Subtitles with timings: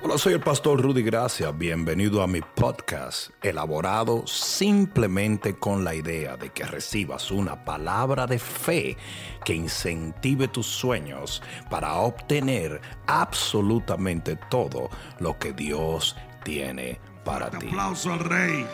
[0.00, 1.50] Hola, soy el pastor Rudy Gracia.
[1.50, 8.38] Bienvenido a mi podcast, elaborado simplemente con la idea de que recibas una palabra de
[8.38, 8.96] fe
[9.44, 14.88] que incentive tus sueños para obtener absolutamente todo
[15.18, 17.66] lo que Dios tiene para ti.
[17.66, 18.66] Aplauso al rey.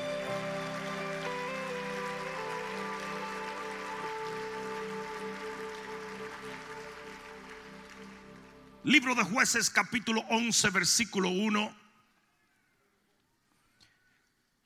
[8.85, 11.75] Libro de jueces capítulo 11 versículo 1.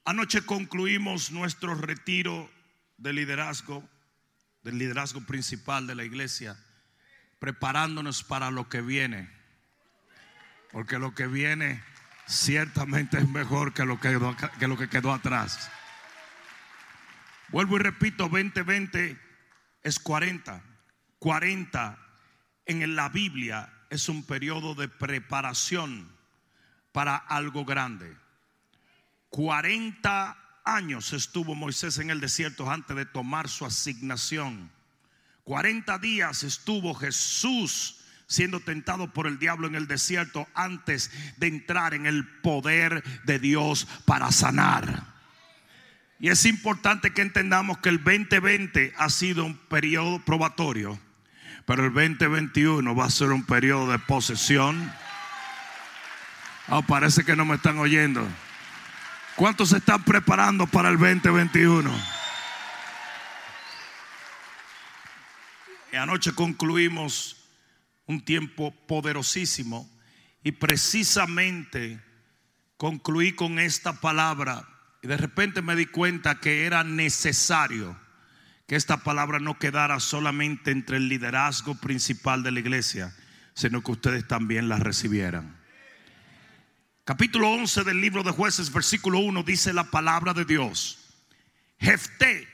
[0.06, 2.50] Anoche concluimos nuestro retiro
[2.96, 3.88] de liderazgo,
[4.64, 6.58] del liderazgo principal de la iglesia,
[7.38, 9.30] preparándonos para lo que viene.
[10.72, 11.84] Porque lo que viene
[12.26, 14.18] ciertamente es mejor que lo que,
[14.58, 15.70] que lo que quedó atrás.
[17.50, 19.16] Vuelvo y repito, 2020
[19.84, 20.60] es 40.
[21.20, 21.98] 40
[22.66, 26.10] en la Biblia es un periodo de preparación
[26.92, 28.16] para algo grande.
[29.30, 34.70] 40 años estuvo Moisés en el desierto antes de tomar su asignación.
[35.44, 41.94] 40 días estuvo Jesús siendo tentado por el diablo en el desierto antes de entrar
[41.94, 45.18] en el poder de Dios para sanar.
[46.20, 51.00] Y es importante que entendamos que el 2020 ha sido un periodo probatorio,
[51.68, 54.90] pero el 2021 va a ser un periodo de posesión.
[56.66, 58.26] Ah, parece que no me están oyendo.
[59.36, 61.90] ¿Cuántos se están preparando para el 2021?
[65.92, 67.36] Y anoche concluimos
[68.06, 69.90] un tiempo poderosísimo
[70.42, 72.02] y precisamente
[72.78, 74.66] concluí con esta palabra
[75.02, 78.07] y de repente me di cuenta que era necesario
[78.68, 83.16] que esta palabra no quedara solamente entre el liderazgo principal de la iglesia,
[83.54, 85.56] sino que ustedes también la recibieran.
[87.04, 90.98] Capítulo 11 del libro de jueces, versículo 1, dice la palabra de Dios.
[91.80, 92.46] Jefté,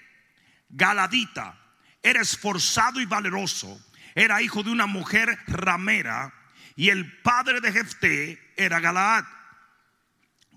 [0.69, 1.59] Galadita,
[2.01, 3.85] era esforzado y valeroso,
[4.15, 6.33] era hijo de una mujer ramera,
[6.77, 9.25] y el padre de Jefté era Galaad.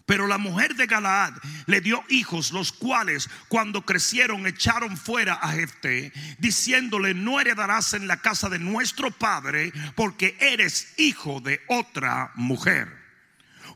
[0.07, 1.33] Pero la mujer de Galaad
[1.65, 8.07] le dio hijos, los cuales cuando crecieron echaron fuera a Jefté, diciéndole, no heredarás en
[8.07, 12.87] la casa de nuestro padre, porque eres hijo de otra mujer.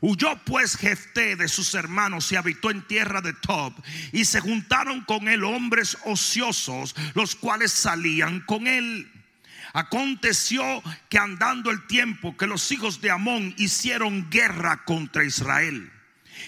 [0.00, 3.74] Huyó pues Jefté de sus hermanos y habitó en tierra de Tob,
[4.10, 9.12] y se juntaron con él hombres ociosos, los cuales salían con él.
[9.74, 15.92] Aconteció que andando el tiempo que los hijos de Amón hicieron guerra contra Israel.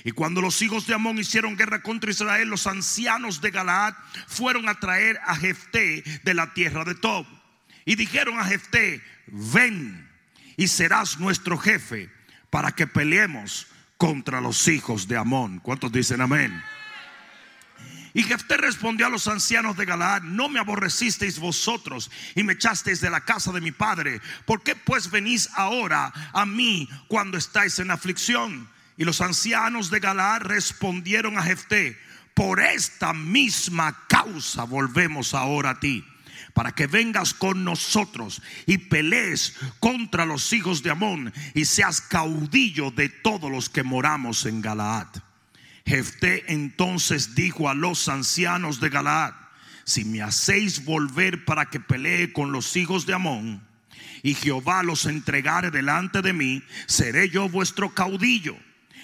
[0.02, 3.94] Y cuando los hijos de Amón hicieron guerra contra Israel, los ancianos de Galaad
[4.26, 7.26] fueron a traer a Jefté de la tierra de Tob.
[7.84, 10.10] Y dijeron a Jefté, ven
[10.56, 12.10] y serás nuestro jefe
[12.50, 13.66] para que peleemos
[13.96, 15.60] contra los hijos de Amón.
[15.60, 16.62] ¿Cuántos dicen amén?
[18.16, 23.00] Y Jefté respondió a los ancianos de Galaad, no me aborrecisteis vosotros y me echasteis
[23.00, 24.20] de la casa de mi padre.
[24.46, 28.68] ¿Por qué pues venís ahora a mí cuando estáis en aflicción?
[28.96, 31.98] Y los ancianos de Galaad respondieron a Jefté,
[32.34, 36.04] por esta misma causa volvemos ahora a ti
[36.54, 42.90] para que vengas con nosotros y pelees contra los hijos de Amón y seas caudillo
[42.92, 45.08] de todos los que moramos en Galaad.
[45.84, 49.34] Jefté entonces dijo a los ancianos de Galaad,
[49.84, 53.62] si me hacéis volver para que pelee con los hijos de Amón,
[54.22, 58.56] y Jehová los entregare delante de mí, seré yo vuestro caudillo.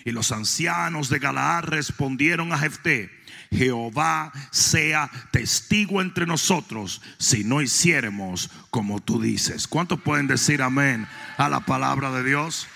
[0.05, 3.11] Y los ancianos de Galaad respondieron a Jefté,
[3.53, 9.67] Jehová sea testigo entre nosotros si no hiciéramos como tú dices.
[9.67, 11.07] ¿Cuántos pueden decir amén
[11.37, 12.69] a la palabra de Dios?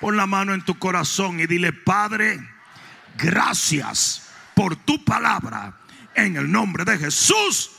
[0.00, 2.40] Pon la mano en tu corazón y dile, Padre,
[3.16, 5.76] gracias por tu palabra
[6.14, 7.70] en el nombre de Jesús.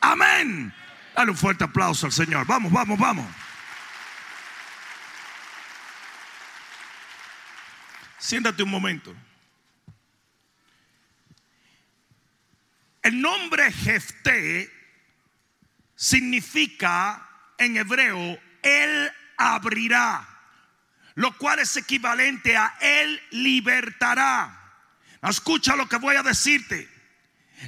[0.00, 0.72] Amén.
[1.16, 2.46] Dale un fuerte aplauso al Señor.
[2.46, 3.26] Vamos, vamos, vamos.
[8.24, 9.14] Siéntate un momento.
[13.02, 14.72] El nombre Jefté
[15.94, 17.28] significa
[17.58, 20.26] en hebreo, Él abrirá,
[21.16, 24.58] lo cual es equivalente a Él libertará.
[25.22, 26.88] Escucha lo que voy a decirte.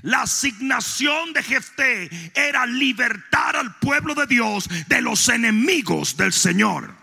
[0.01, 6.95] La asignación de Jefté era libertar al pueblo de Dios de los enemigos del Señor.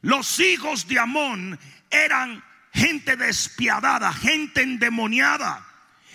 [0.00, 1.58] Los hijos de Amón
[1.90, 2.42] eran
[2.72, 5.64] gente despiadada, gente endemoniada.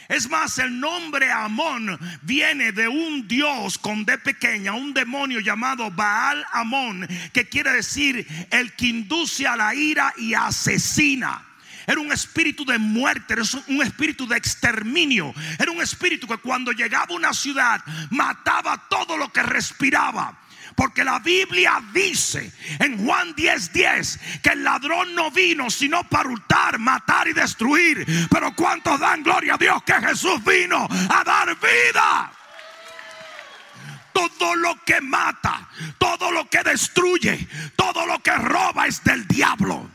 [0.09, 5.89] Es más, el nombre Amón viene de un dios con D pequeña, un demonio llamado
[5.91, 11.43] Baal Amón, que quiere decir el que induce a la ira y asesina.
[11.87, 15.33] Era un espíritu de muerte, era un espíritu de exterminio.
[15.59, 20.37] Era un espíritu que cuando llegaba a una ciudad mataba todo lo que respiraba.
[20.75, 26.29] Porque la Biblia dice en Juan 10:10 10, que el ladrón no vino sino para
[26.29, 28.05] hurtar, matar y destruir.
[28.29, 32.31] Pero ¿cuántos dan gloria a Dios que Jesús vino a dar vida?
[34.13, 35.67] Todo lo que mata,
[35.97, 39.92] todo lo que destruye, todo lo que roba es del diablo.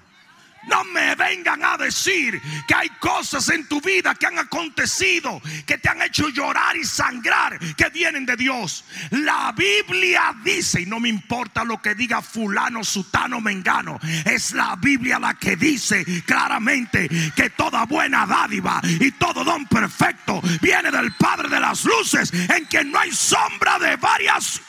[0.68, 5.78] No me vengan a decir que hay cosas en tu vida que han acontecido, que
[5.78, 8.84] te han hecho llorar y sangrar, que vienen de Dios.
[9.10, 14.76] La Biblia dice, y no me importa lo que diga fulano, sutano, mengano, es la
[14.76, 21.12] Biblia la que dice claramente que toda buena dádiva y todo don perfecto viene del
[21.14, 24.60] Padre de las Luces, en quien no hay sombra de varias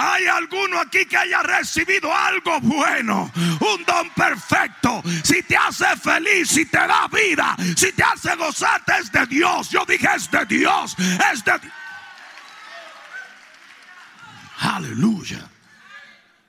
[0.00, 5.02] hay alguno aquí que haya recibido algo bueno, un don perfecto.
[5.24, 9.70] Si te hace feliz, si te da vida, si te hace gozarte, es de Dios.
[9.70, 10.94] Yo dije, es de Dios,
[11.32, 11.72] es de Dios.
[14.60, 15.50] Aleluya.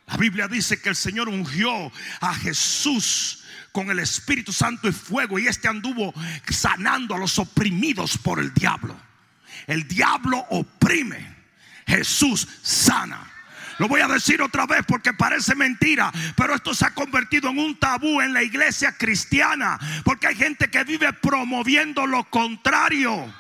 [0.06, 1.92] La Biblia dice que el Señor ungió
[2.22, 6.14] a Jesús con el Espíritu Santo y fuego y este anduvo
[6.48, 8.96] sanando a los oprimidos por el diablo.
[9.66, 11.36] El diablo oprime,
[11.88, 13.39] Jesús sana.
[13.80, 17.60] Lo voy a decir otra vez porque parece mentira, pero esto se ha convertido en
[17.60, 23.34] un tabú en la iglesia cristiana, porque hay gente que vive promoviendo lo contrario.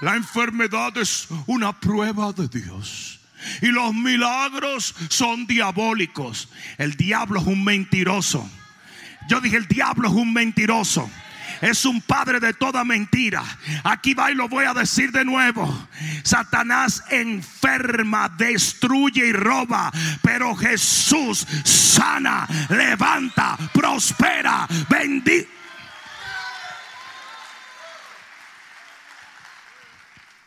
[0.00, 3.20] La enfermedad es una prueba de Dios.
[3.60, 6.48] Y los milagros son diabólicos.
[6.78, 8.48] El diablo es un mentiroso.
[9.28, 11.10] Yo dije, el diablo es un mentiroso
[11.60, 13.42] es un padre de toda mentira.
[13.84, 15.88] Aquí va y lo voy a decir de nuevo.
[16.22, 19.92] Satanás enferma, destruye y roba,
[20.22, 25.56] pero Jesús sana, levanta, prospera, bendice.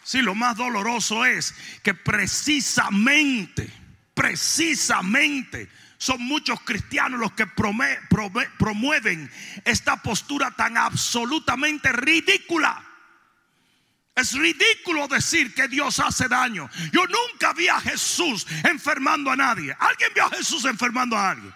[0.09, 1.53] Sí, lo más doloroso es
[1.83, 3.71] que precisamente,
[4.15, 9.29] precisamente son muchos cristianos los que promueven
[9.65, 12.81] esta postura tan absolutamente ridícula.
[14.15, 16.69] Es ridículo decir que Dios hace daño.
[16.93, 19.75] Yo nunca vi a Jesús enfermando a nadie.
[19.77, 21.53] ¿Alguien vio a Jesús enfermando a alguien?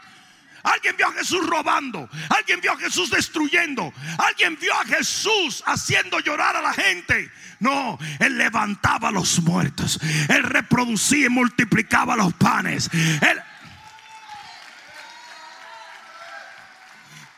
[0.64, 2.10] Alguien vio a Jesús robando.
[2.30, 3.94] Alguien vio a Jesús destruyendo.
[4.18, 7.32] Alguien vio a Jesús haciendo llorar a la gente.
[7.60, 10.00] No, Él levantaba a los muertos.
[10.28, 12.90] Él reproducía y multiplicaba los panes.
[12.94, 13.42] Él,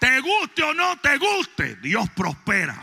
[0.06, 2.78] Te guste o no te guste, Dios prospera.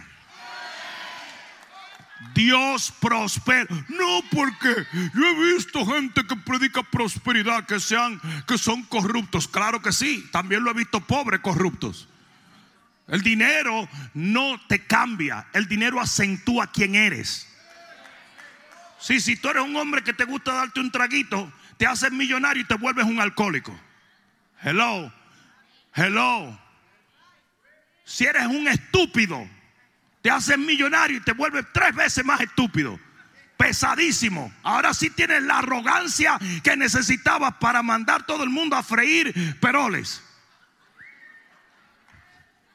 [2.34, 3.68] Dios prospera.
[3.90, 4.74] No porque
[5.14, 9.46] yo he visto gente que predica prosperidad que sean que son corruptos.
[9.46, 12.08] Claro que sí, también lo he visto pobres corruptos.
[13.06, 17.46] El dinero no te cambia, el dinero acentúa quién eres.
[18.98, 22.64] Sí, si tú eres un hombre que te gusta darte un traguito, te haces millonario
[22.64, 23.78] y te vuelves un alcohólico.
[24.60, 25.12] Hello.
[25.94, 26.61] Hello.
[28.04, 29.48] Si eres un estúpido,
[30.22, 32.98] te haces millonario y te vuelves tres veces más estúpido.
[33.56, 34.52] Pesadísimo.
[34.62, 40.22] Ahora sí tienes la arrogancia que necesitabas para mandar todo el mundo a freír peroles.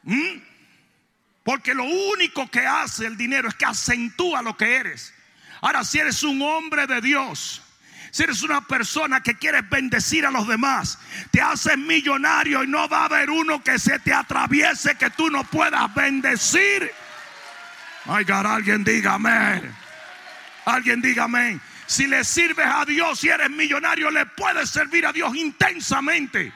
[0.03, 0.39] ¿Mm?
[1.43, 5.13] Porque lo único que hace el dinero es que acentúa lo que eres.
[5.61, 7.61] Ahora, si eres un hombre de Dios,
[8.17, 10.97] si eres una persona que quieres bendecir a los demás,
[11.29, 15.29] te haces millonario y no va a haber uno que se te atraviese que tú
[15.29, 16.91] no puedas bendecir.
[18.05, 19.61] Ay, God, alguien dígame.
[20.65, 21.59] Alguien dígame.
[21.85, 26.51] Si le sirves a Dios y eres millonario, le puedes servir a Dios intensamente.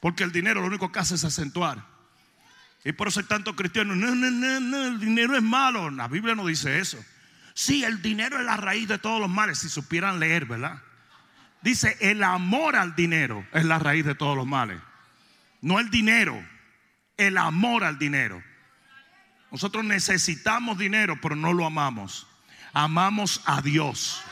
[0.00, 1.84] Porque el dinero lo único que hace es acentuar.
[2.86, 3.98] Y por eso hay tantos cristianos.
[3.98, 5.90] No, no, no, no, el dinero es malo.
[5.90, 7.04] La Biblia no dice eso.
[7.58, 10.80] Sí, el dinero es la raíz de todos los males, si supieran leer, ¿verdad?
[11.60, 14.80] Dice, el amor al dinero es la raíz de todos los males.
[15.60, 16.40] No el dinero,
[17.16, 18.40] el amor al dinero.
[19.50, 22.28] Nosotros necesitamos dinero, pero no lo amamos.
[22.74, 24.22] Amamos a Dios.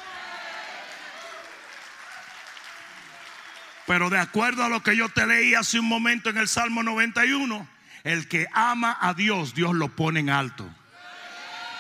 [3.89, 6.85] Pero de acuerdo a lo que yo te leí hace un momento en el Salmo
[6.85, 7.67] 91,
[8.05, 10.73] el que ama a Dios, Dios lo pone en alto.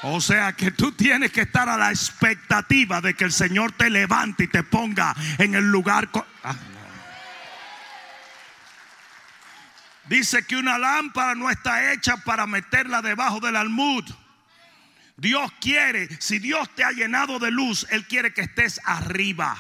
[0.02, 3.90] O sea que tú tienes que estar a la expectativa de que el Señor te
[3.90, 6.08] levante y te ponga en el lugar.
[6.44, 6.54] Ah,
[10.08, 14.04] Dice que una lámpara no está hecha para meterla debajo del almud.
[15.16, 19.56] Dios quiere, si Dios te ha llenado de luz, Él quiere que estés arriba.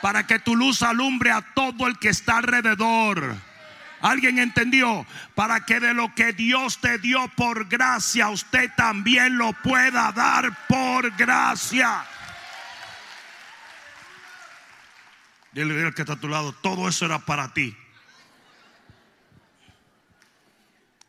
[0.00, 3.36] Para que tu luz alumbre a todo el que está alrededor.
[4.00, 5.06] ¿Alguien entendió?
[5.34, 10.66] Para que de lo que Dios te dio por gracia, usted también lo pueda dar
[10.68, 12.04] por gracia.
[15.52, 17.76] Dile al que está a tu lado, todo eso era para ti.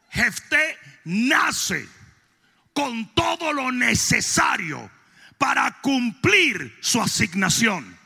[0.10, 1.88] Jefté nace
[2.74, 4.90] con todo lo necesario
[5.38, 7.99] para cumplir su asignación.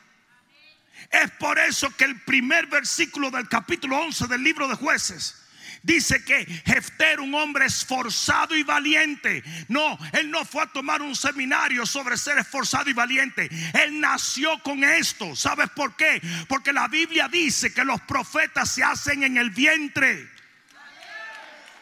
[1.22, 5.36] Es por eso que el primer versículo del capítulo 11 del libro de jueces
[5.84, 9.44] dice que Jefté era un hombre esforzado y valiente.
[9.68, 13.48] No, él no fue a tomar un seminario sobre ser esforzado y valiente.
[13.74, 15.36] Él nació con esto.
[15.36, 16.20] ¿Sabes por qué?
[16.48, 20.34] Porque la Biblia dice que los profetas se hacen en el vientre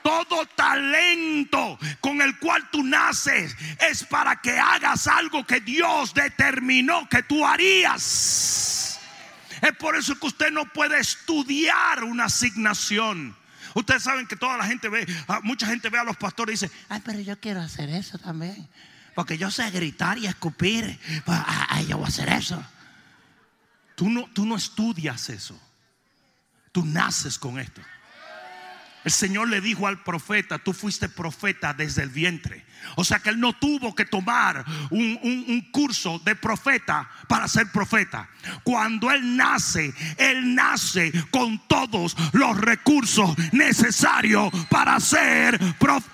[0.02, 7.08] todo talento con el cual tú naces es para que hagas algo que Dios determinó
[7.08, 8.91] que tú harías.
[9.62, 13.37] Es por eso que usted no puede estudiar una asignación.
[13.75, 16.66] Ustedes saben que toda la gente ve, ah, mucha gente ve a los pastores y
[16.66, 18.69] dice, ay, pero yo quiero hacer eso también.
[19.14, 20.99] Porque yo sé gritar y escupir.
[21.25, 22.62] Pues, ay, yo voy a hacer eso.
[23.95, 25.59] Tú no, tú no estudias eso.
[26.73, 27.81] Tú naces con esto.
[29.04, 32.64] El Señor le dijo al profeta, tú fuiste profeta desde el vientre.
[32.97, 38.28] O sea que él no tuvo que tomar un, curso de profeta para ser profeta.
[38.62, 46.12] Cuando él nace, él nace con todos los recursos necesarios para ser profeta.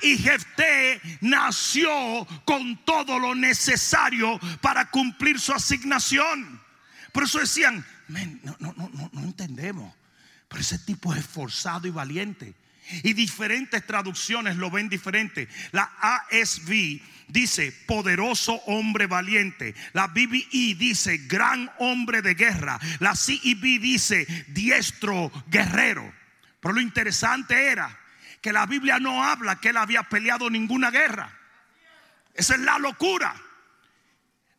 [0.00, 6.60] Y Jefté nació con todo lo necesario para cumplir su asignación.
[7.12, 9.94] Por eso decían, no, entendemos.
[10.48, 12.54] Pero ese tipo es esforzado y valiente.
[13.02, 15.48] Y diferentes traducciones lo ven diferente.
[15.72, 19.74] La ASV dice poderoso hombre valiente.
[19.92, 22.80] La BBI dice gran hombre de guerra.
[23.00, 26.14] La CEB dice diestro guerrero.
[26.60, 27.96] Pero lo interesante era
[28.40, 31.30] que la Biblia no habla que él había peleado ninguna guerra.
[32.34, 33.34] Esa es la locura.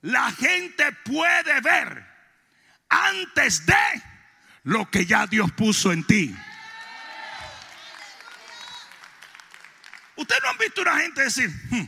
[0.02, 2.09] La gente puede ver
[2.90, 4.04] antes de
[4.64, 6.36] lo que ya Dios puso en ti.
[10.16, 11.86] Ustedes no han visto una gente decir, hmm,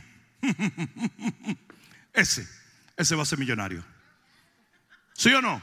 [2.14, 2.48] ese,
[2.96, 3.84] ese va a ser millonario.
[5.14, 5.62] ¿Sí o no?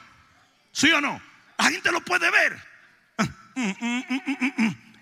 [0.71, 1.19] ¿Sí o no?
[1.57, 2.69] La gente lo puede ver.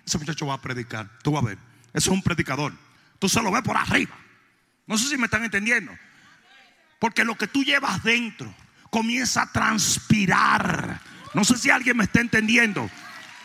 [0.04, 1.08] Ese muchacho va a predicar.
[1.22, 1.58] Tú vas a ver.
[1.92, 2.72] Eso es un predicador.
[3.18, 4.16] Tú se lo ves por arriba.
[4.86, 5.96] No sé si me están entendiendo.
[6.98, 8.52] Porque lo que tú llevas dentro
[8.90, 11.00] comienza a transpirar.
[11.34, 12.90] No sé si alguien me está entendiendo.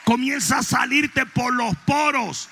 [0.03, 2.49] Comienza a salirte por los poros.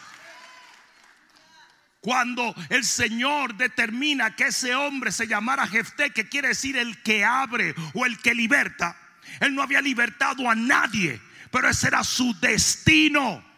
[2.00, 7.24] Cuando el Señor determina que ese hombre se llamara Jefté, que quiere decir el que
[7.24, 8.98] abre o el que liberta,
[9.40, 11.22] él no había libertado a nadie,
[11.52, 13.51] pero ese era su destino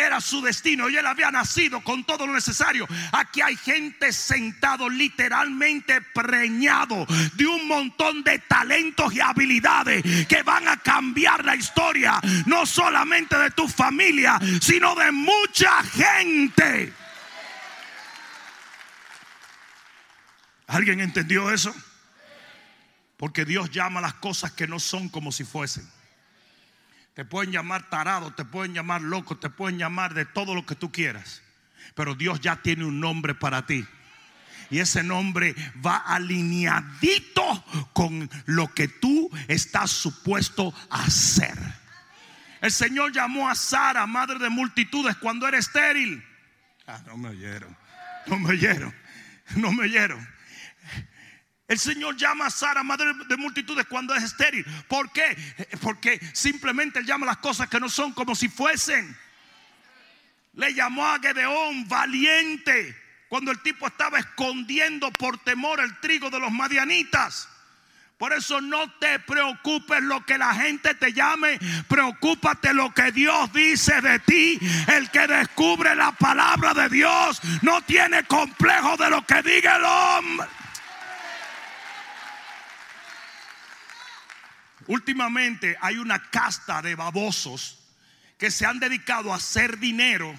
[0.00, 2.86] era su destino y él había nacido con todo lo necesario.
[3.12, 10.68] Aquí hay gente sentado literalmente preñado de un montón de talentos y habilidades que van
[10.68, 16.92] a cambiar la historia, no solamente de tu familia, sino de mucha gente.
[20.66, 21.74] ¿Alguien entendió eso?
[23.16, 25.86] Porque Dios llama las cosas que no son como si fuesen.
[27.14, 30.74] Te pueden llamar tarado, te pueden llamar loco, te pueden llamar de todo lo que
[30.74, 31.42] tú quieras.
[31.94, 33.86] Pero Dios ya tiene un nombre para ti.
[34.70, 41.58] Y ese nombre va alineadito con lo que tú estás supuesto a hacer.
[42.60, 46.24] El Señor llamó a Sara, madre de multitudes, cuando era estéril.
[46.86, 47.76] Ah, no me oyeron.
[48.26, 48.94] No me oyeron.
[49.56, 50.26] No me oyeron.
[51.70, 54.66] El Señor llama a Sara madre de multitudes cuando es estéril.
[54.88, 55.36] ¿Por qué?
[55.80, 59.16] Porque simplemente Él llama las cosas que no son como si fuesen.
[60.54, 62.96] Le llamó a Gedeón valiente
[63.28, 67.48] cuando el tipo estaba escondiendo por temor el trigo de los madianitas.
[68.18, 73.52] Por eso no te preocupes lo que la gente te llame, preocúpate lo que Dios
[73.52, 74.58] dice de ti.
[74.88, 79.84] El que descubre la palabra de Dios no tiene complejo de lo que diga el
[79.84, 80.48] hombre.
[84.90, 87.78] Últimamente hay una casta de babosos
[88.36, 90.34] que se han dedicado a hacer dinero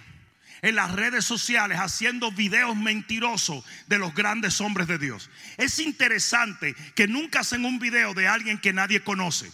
[0.61, 5.29] en las redes sociales haciendo videos mentirosos de los grandes hombres de Dios.
[5.55, 9.49] Es interesante que nunca hacen un video de alguien que nadie conoce.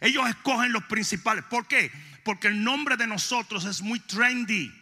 [0.00, 1.42] Ellos escogen los principales.
[1.46, 1.90] ¿Por qué?
[2.22, 4.72] Porque el nombre de nosotros es muy trendy.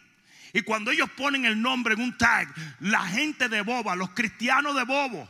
[0.53, 2.47] Y cuando ellos ponen el nombre en un tag,
[2.79, 5.27] la gente de boba, los cristianos de bobo,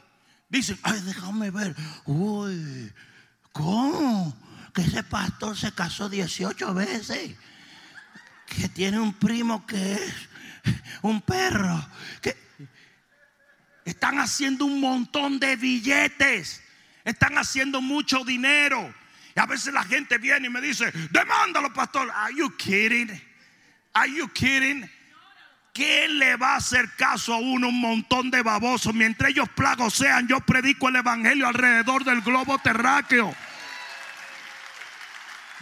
[0.49, 1.73] dicen, ay, déjame ver.
[2.03, 2.91] Uy,
[3.51, 4.38] ¿cómo?
[4.74, 7.36] Que ese pastor se casó 18 veces.
[8.48, 10.13] Que tiene un primo que es
[11.01, 11.86] un perro.
[12.22, 12.38] Que
[13.86, 16.62] están haciendo un montón de billetes.
[17.03, 18.93] Están haciendo mucho dinero.
[19.36, 22.12] Y a veces la gente viene y me dice, demándalo, pastor.
[22.13, 23.10] Are you kidding?
[23.93, 24.89] Are you kidding?
[25.73, 28.93] ¿Quién le va a hacer caso a uno un montón de babosos?
[28.93, 33.33] Mientras ellos plagos sean, yo predico el evangelio alrededor del globo terráqueo.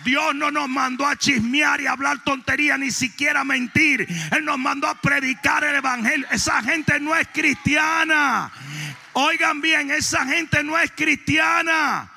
[0.03, 4.07] Dios no nos mandó a chismear y hablar tontería, ni siquiera mentir.
[4.31, 6.25] Él nos mandó a predicar el evangelio.
[6.31, 8.51] Esa gente no es cristiana.
[9.13, 12.09] Oigan bien, esa gente no es cristiana.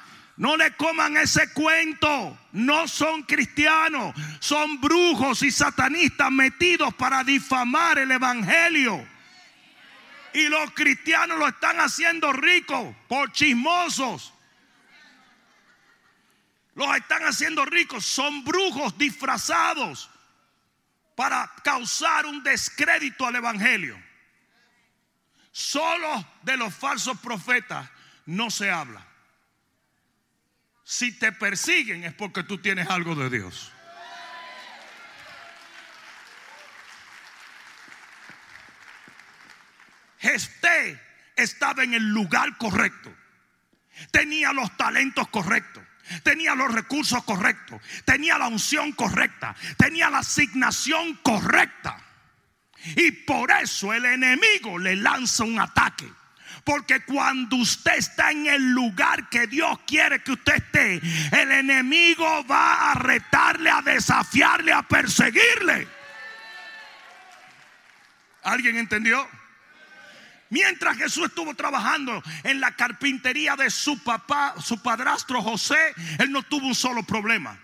[0.42, 2.36] No le coman ese cuento.
[2.50, 4.12] No son cristianos.
[4.40, 9.06] Son brujos y satanistas metidos para difamar el evangelio.
[10.34, 14.34] Y los cristianos lo están haciendo ricos por chismosos.
[16.74, 18.04] Los están haciendo ricos.
[18.04, 20.10] Son brujos disfrazados
[21.14, 23.96] para causar un descrédito al Evangelio.
[25.52, 27.88] Solo de los falsos profetas
[28.26, 29.11] no se habla.
[30.84, 33.72] Si te persiguen es porque tú tienes algo de Dios.
[40.18, 41.00] Jefté
[41.36, 43.12] estaba en el lugar correcto.
[44.10, 45.82] Tenía los talentos correctos
[46.22, 51.98] tenía los recursos correctos, tenía la unción correcta, tenía la asignación correcta.
[52.96, 56.10] Y por eso el enemigo le lanza un ataque.
[56.64, 61.00] Porque cuando usted está en el lugar que Dios quiere que usted esté,
[61.32, 65.88] el enemigo va a retarle, a desafiarle, a perseguirle.
[68.42, 69.28] ¿Alguien entendió?
[70.50, 76.42] Mientras Jesús estuvo trabajando en la carpintería de su papá, su padrastro José, él no
[76.42, 77.58] tuvo un solo problema.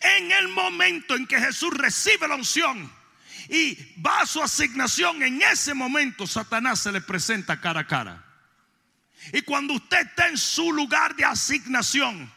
[0.00, 2.90] En el momento en que Jesús recibe la unción
[3.50, 8.29] y va a su asignación, en ese momento Satanás se le presenta cara a cara.
[9.32, 12.30] Y cuando usted está en su lugar de asignación,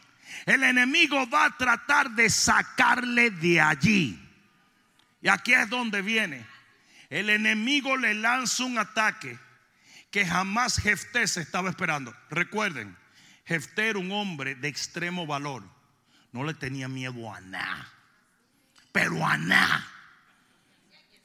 [0.45, 4.19] el enemigo va a tratar de sacarle de allí.
[5.21, 6.45] Y aquí es donde viene.
[7.09, 9.39] El enemigo le lanza un ataque
[10.11, 12.13] que jamás Jefté se estaba esperando.
[12.29, 12.95] Recuerden,
[13.45, 15.63] Jefté era un hombre de extremo valor.
[16.31, 17.87] No le tenía miedo a nada.
[18.91, 19.87] Pero a nada.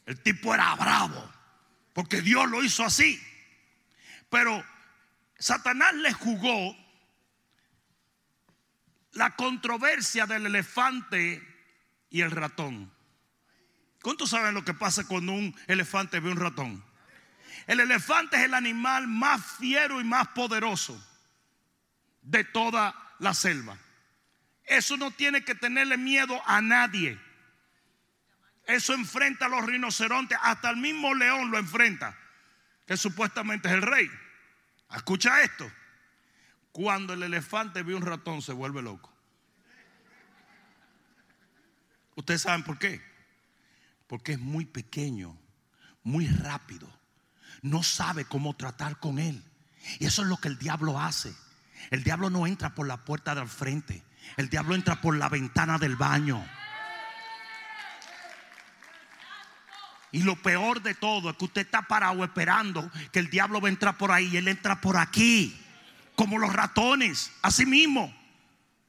[0.06, 1.32] El tipo era bravo.
[1.92, 3.20] Porque Dios lo hizo así.
[4.30, 4.64] Pero
[5.38, 6.76] Satanás le jugó
[9.12, 11.42] la controversia del elefante
[12.10, 12.92] y el ratón.
[14.02, 16.84] ¿Cuántos saben lo que pasa cuando un elefante ve un ratón?
[17.66, 21.00] El elefante es el animal más fiero y más poderoso
[22.22, 23.76] de toda la selva.
[24.64, 27.18] Eso no tiene que tenerle miedo a nadie.
[28.66, 32.16] Eso enfrenta a los rinocerontes, hasta el mismo león lo enfrenta,
[32.86, 34.10] que supuestamente es el rey.
[34.94, 35.70] Escucha esto.
[36.72, 39.12] Cuando el elefante ve un ratón se vuelve loco.
[42.14, 43.00] Ustedes saben por qué.
[44.06, 45.38] Porque es muy pequeño,
[46.02, 46.98] muy rápido
[47.62, 49.44] no sabe cómo tratar con él.
[49.98, 51.34] Y eso es lo que el diablo hace.
[51.90, 54.02] El diablo no entra por la puerta del frente.
[54.36, 56.44] El diablo entra por la ventana del baño.
[60.12, 63.68] Y lo peor de todo es que usted está parado esperando que el diablo va
[63.68, 65.58] a entrar por ahí y él entra por aquí.
[66.14, 68.14] Como los ratones, así mismo.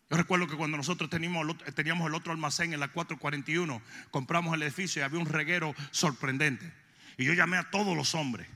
[0.10, 5.01] Yo recuerdo que cuando nosotros teníamos, el otro almacén en la 441, compramos el edificio
[5.01, 6.73] y había un reguero sorprendente.
[7.17, 8.47] Y yo llamé a todos los hombres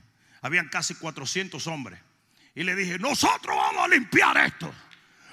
[0.44, 1.98] habían casi 400 hombres.
[2.54, 4.72] Y le dije, nosotros vamos a limpiar esto.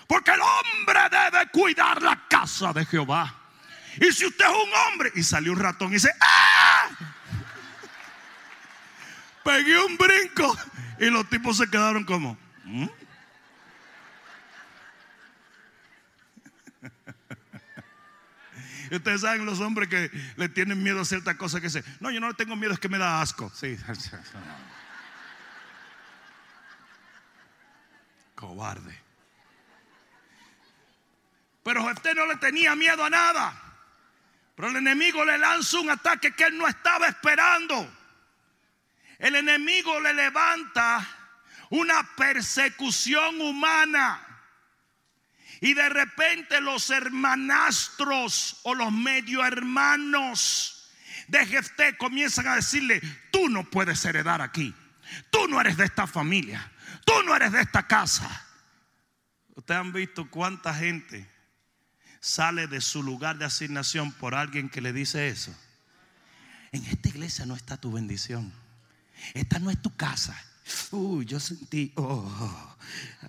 [0.07, 3.35] Porque el hombre debe cuidar la casa de Jehová.
[3.97, 6.87] Y si usted es un hombre, y salió un ratón y dice, ¡ah!
[9.43, 10.57] Pegué un brinco.
[10.99, 12.87] Y los tipos se quedaron como, ¿Mm?
[18.91, 22.19] Ustedes saben los hombres que le tienen miedo a ciertas cosas que dicen, no, yo
[22.19, 23.51] no le tengo miedo, es que me da asco.
[23.55, 23.77] Sí.
[28.35, 28.99] Cobarde.
[31.63, 33.53] Pero Jefté no le tenía miedo a nada.
[34.55, 38.00] Pero el enemigo le lanza un ataque que él no estaba esperando.
[39.21, 41.07] El enemigo le levanta
[41.69, 44.19] una persecución humana.
[45.59, 50.89] Y de repente los hermanastros o los medio hermanos
[51.27, 52.99] de Jefté comienzan a decirle,
[53.31, 54.73] tú no puedes heredar aquí.
[55.29, 56.71] Tú no eres de esta familia.
[57.05, 58.27] Tú no eres de esta casa.
[59.53, 61.29] Ustedes han visto cuánta gente
[62.19, 65.55] sale de su lugar de asignación por alguien que le dice eso.
[66.71, 68.51] En esta iglesia no está tu bendición.
[69.33, 70.35] Esta no es tu casa.
[70.91, 72.75] Uy, yo sentí, oh,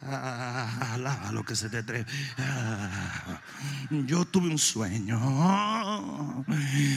[0.02, 2.06] ah, alaba lo que se te atreve.
[2.38, 3.40] Ah,
[3.90, 6.44] yo tuve un sueño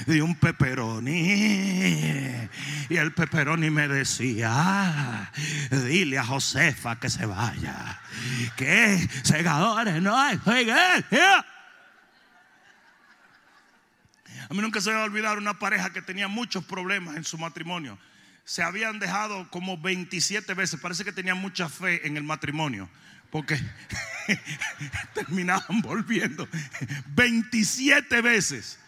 [0.05, 2.49] de un peperoni
[2.89, 5.31] y el peperoni me decía,
[5.69, 7.99] dile a Josefa que se vaya,
[8.55, 10.39] que segadores no hay.
[14.47, 17.23] A mí nunca se me va a olvidar una pareja que tenía muchos problemas en
[17.23, 17.97] su matrimonio.
[18.45, 20.79] Se habían dejado como 27 veces.
[20.79, 22.89] Parece que tenían mucha fe en el matrimonio.
[23.31, 23.59] Porque
[25.13, 26.47] terminaban volviendo
[27.07, 28.79] 27 veces.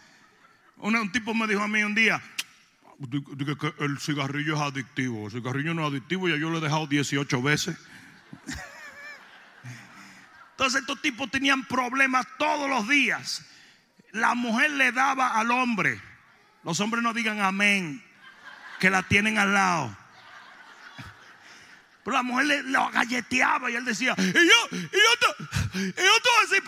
[0.78, 2.22] Un, tipo me dijo a mí un día,
[3.80, 5.26] el cigarrillo es adictivo.
[5.26, 7.76] El cigarrillo no es adictivo, y yo lo he dejado 18 veces.
[10.52, 13.44] Entonces estos tipos tenían problemas todos los días
[14.12, 16.02] la mujer le daba al hombre.
[16.64, 18.04] Los hombres no digan amén,
[18.80, 19.96] que la tienen al lado.
[22.08, 24.88] Pero la mujer le lo galleteaba y él decía, y yo, y yo,
[25.20, 25.44] te,
[25.78, 26.64] y yo te voy a decir,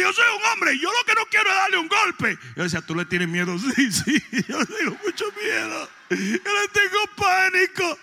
[0.00, 2.38] yo soy un hombre yo lo que no quiero es darle un golpe.
[2.56, 3.58] Yo decía, ¿tú le tienes miedo?
[3.76, 5.90] Sí, sí, yo tengo mucho miedo.
[6.08, 7.98] Yo le tengo pánico.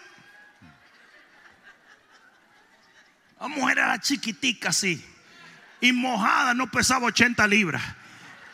[3.39, 5.03] La mujer era chiquitica así.
[5.81, 7.81] Y mojada no pesaba 80 libras.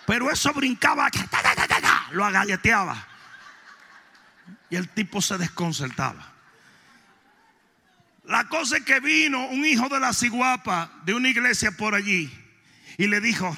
[0.08, 1.10] Pero eso brincaba,
[2.12, 3.11] lo agalleteaba.
[4.71, 6.31] Y el tipo se desconcertaba.
[8.23, 12.31] La cosa es que vino un hijo de la ciguapa de una iglesia por allí
[12.97, 13.55] y le dijo,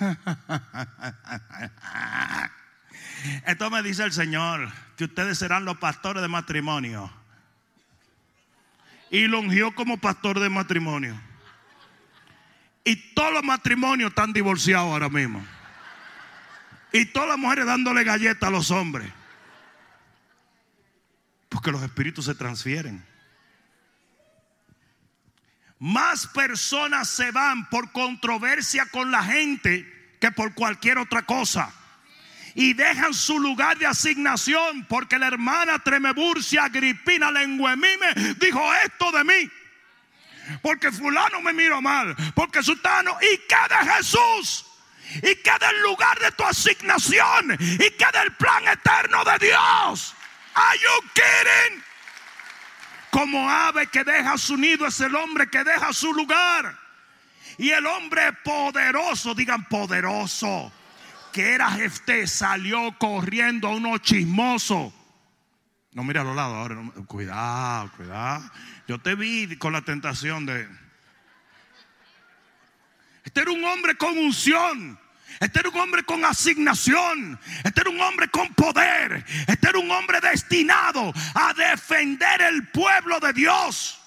[3.46, 7.12] esto me dice el Señor, que ustedes serán los pastores de matrimonio.
[9.10, 11.20] Y lo ungió como pastor de matrimonio.
[12.82, 15.44] Y todos los matrimonios están divorciados ahora mismo.
[16.92, 19.12] Y todas las mujeres dándole galletas a los hombres.
[21.56, 23.02] Porque los espíritus se transfieren.
[25.78, 31.72] Más personas se van por controversia con la gente que por cualquier otra cosa.
[32.54, 39.24] Y dejan su lugar de asignación porque la hermana Tremeburcia Agripina Lenguemime dijo esto de
[39.24, 39.50] mí.
[40.60, 44.66] Porque fulano me miro mal, porque sultano y de Jesús
[45.22, 50.16] y queda el lugar de tu asignación y queda el plan eterno de Dios.
[50.56, 51.82] Are you kidding?
[53.10, 56.78] Como ave que deja su nido es el hombre que deja su lugar.
[57.58, 60.72] Y el hombre poderoso, digan poderoso,
[61.32, 64.92] que era Jefté, salió corriendo a uno chismoso.
[65.92, 68.50] No mira a los lados ahora, cuidado, cuidado.
[68.86, 70.68] Yo te vi con la tentación de
[73.26, 74.98] este era un hombre con unción.
[75.40, 77.38] Este era un hombre con asignación.
[77.64, 79.24] Este era un hombre con poder.
[79.46, 84.00] Este era un hombre destinado a defender el pueblo de Dios.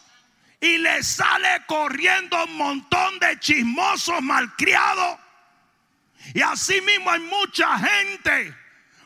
[0.61, 5.19] Y le sale corriendo un montón de chismosos malcriados.
[6.33, 8.55] Y así mismo hay mucha gente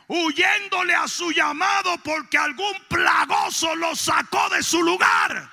[0.07, 5.49] huyéndole a su llamado porque algún plagoso lo sacó de su lugar.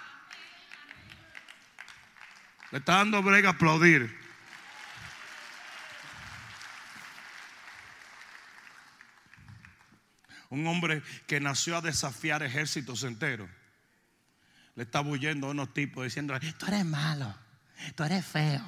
[2.71, 4.20] Le está dando brega aplaudir.
[10.51, 13.49] Un hombre que nació a desafiar ejércitos enteros.
[14.75, 17.35] Le está huyendo a unos tipos diciendo, tú eres malo,
[17.95, 18.65] tú eres feo,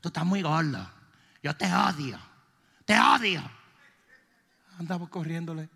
[0.00, 0.90] tú estás muy gordo,
[1.42, 2.18] yo te odio,
[2.84, 3.42] te odio.
[4.78, 5.68] Andaba corriéndole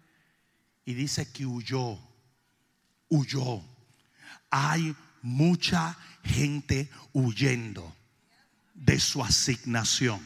[0.84, 1.98] y dice que huyó,
[3.08, 3.62] huyó.
[4.50, 7.94] Hay mucha gente huyendo
[8.74, 10.20] de su asignación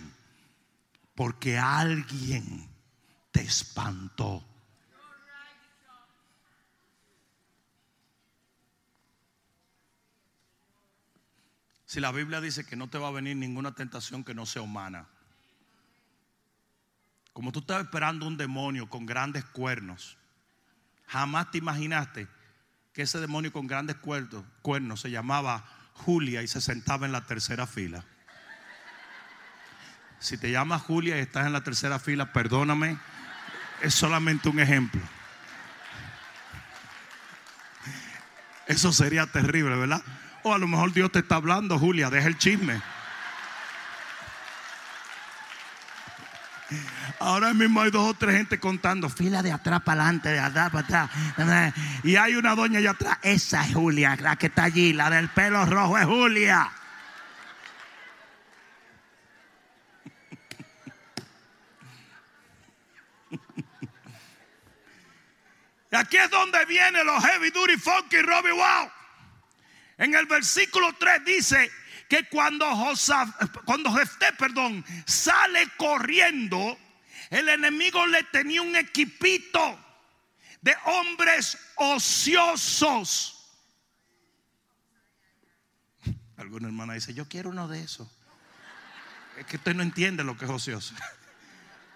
[1.14, 2.68] porque alguien
[3.30, 4.44] te espantó.
[11.92, 14.62] Si la Biblia dice que no te va a venir ninguna tentación que no sea
[14.62, 15.08] humana.
[17.34, 20.16] Como tú estabas esperando un demonio con grandes cuernos,
[21.06, 22.28] jamás te imaginaste
[22.94, 27.26] que ese demonio con grandes cuernos, cuernos se llamaba Julia y se sentaba en la
[27.26, 28.02] tercera fila.
[30.18, 32.98] Si te llamas Julia y estás en la tercera fila, perdóname,
[33.82, 35.02] es solamente un ejemplo.
[38.66, 40.02] Eso sería terrible, ¿verdad?
[40.42, 42.80] O a lo mejor Dios te está hablando, Julia, deja el chisme.
[47.18, 50.70] Ahora mismo hay dos o tres gente contando, fila de atrás para adelante, de atrás
[50.70, 51.74] para atrás.
[52.02, 55.28] Y hay una doña allá atrás, esa es Julia, la que está allí, la del
[55.28, 56.70] pelo rojo es Julia.
[65.92, 69.01] Y aquí es donde viene los heavy duty funky Robbie Wow.
[70.02, 71.70] En el versículo 3 dice
[72.08, 73.30] que cuando Josaf,
[73.64, 76.76] cuando Jefté, perdón, sale corriendo,
[77.30, 79.78] el enemigo le tenía un equipito
[80.60, 83.48] de hombres ociosos.
[86.36, 88.08] Alguna hermana dice, yo quiero uno de esos.
[89.38, 90.96] Es que usted no entiende lo que es ocioso.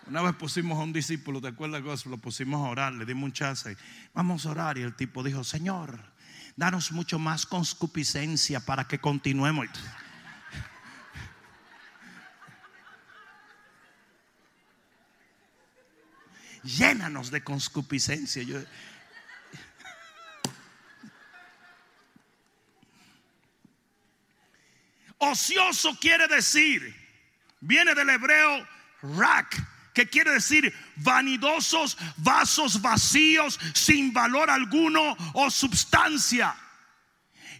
[0.06, 2.06] Una vez pusimos a un discípulo, ¿te acuerdas?
[2.06, 3.76] Lo pusimos a orar, le dimos un chance.
[4.14, 4.78] Vamos a orar.
[4.78, 6.14] Y el tipo dijo, Señor,
[6.56, 9.68] danos mucho más conscupiscencia para que continuemos.
[16.62, 18.42] Llénanos de conscupiscencia.
[25.18, 26.94] Ocioso quiere decir,
[27.60, 28.66] viene del hebreo
[29.02, 36.54] rak, que quiere decir vanidosos, vasos vacíos, sin valor alguno o substancia.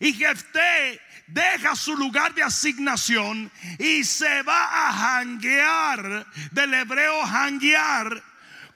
[0.01, 8.22] Y Jefté deja su lugar de asignación y se va a janguear, del hebreo janguear,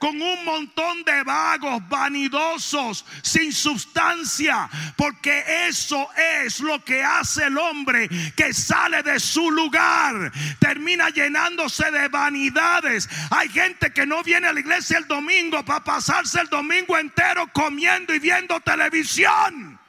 [0.00, 6.08] con un montón de vagos, vanidosos, sin sustancia, porque eso
[6.42, 13.10] es lo que hace el hombre que sale de su lugar, termina llenándose de vanidades.
[13.30, 17.46] Hay gente que no viene a la iglesia el domingo para pasarse el domingo entero
[17.52, 19.79] comiendo y viendo televisión.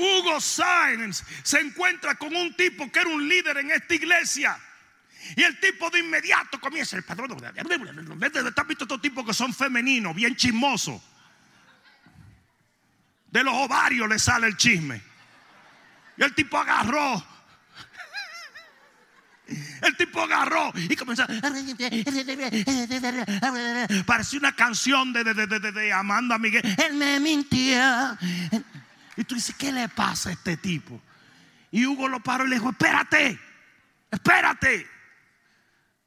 [0.00, 4.58] Hugo Sáenz se encuentra con un tipo que era un líder en esta iglesia.
[5.36, 7.36] Y el tipo de inmediato comienza el padrón.
[7.44, 11.00] ¿Estás visto estos tipos que son femeninos, bien chismosos?
[13.30, 15.00] De los ovarios le sale el chisme.
[16.16, 17.24] Y el tipo agarró.
[19.82, 21.24] El tipo agarró y comenzó.
[24.06, 26.62] Parecía una canción de, de, de, de Amanda Miguel.
[26.78, 28.16] Él me mintió.
[29.20, 30.98] Y tú dices, ¿qué le pasa a este tipo?
[31.70, 33.38] Y Hugo lo paró y le dijo, espérate,
[34.10, 34.86] espérate.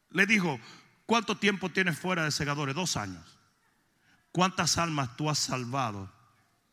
[0.09, 0.59] Le dijo,
[1.05, 2.73] ¿cuánto tiempo tienes fuera de segadores?
[2.73, 3.37] Dos años.
[4.31, 6.11] ¿Cuántas almas tú has salvado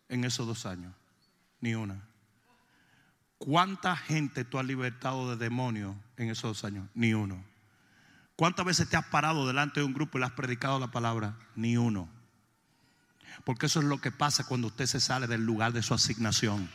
[0.08, 0.94] en esos dos años?
[1.60, 2.08] Ni una.
[3.36, 6.88] ¿Cuánta gente tú has libertado de demonios en esos dos años?
[6.94, 7.44] Ni uno.
[8.36, 11.36] ¿Cuántas veces te has parado delante de un grupo y le has predicado la palabra?
[11.54, 12.08] Ni uno.
[13.44, 16.70] Porque eso es lo que pasa cuando usted se sale del lugar de su asignación.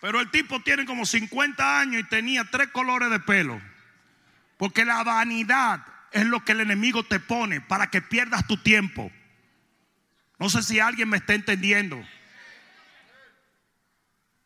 [0.00, 3.60] Pero el tipo tiene como 50 años y tenía tres colores de pelo.
[4.56, 9.10] Porque la vanidad es lo que el enemigo te pone para que pierdas tu tiempo.
[10.38, 12.02] No sé si alguien me está entendiendo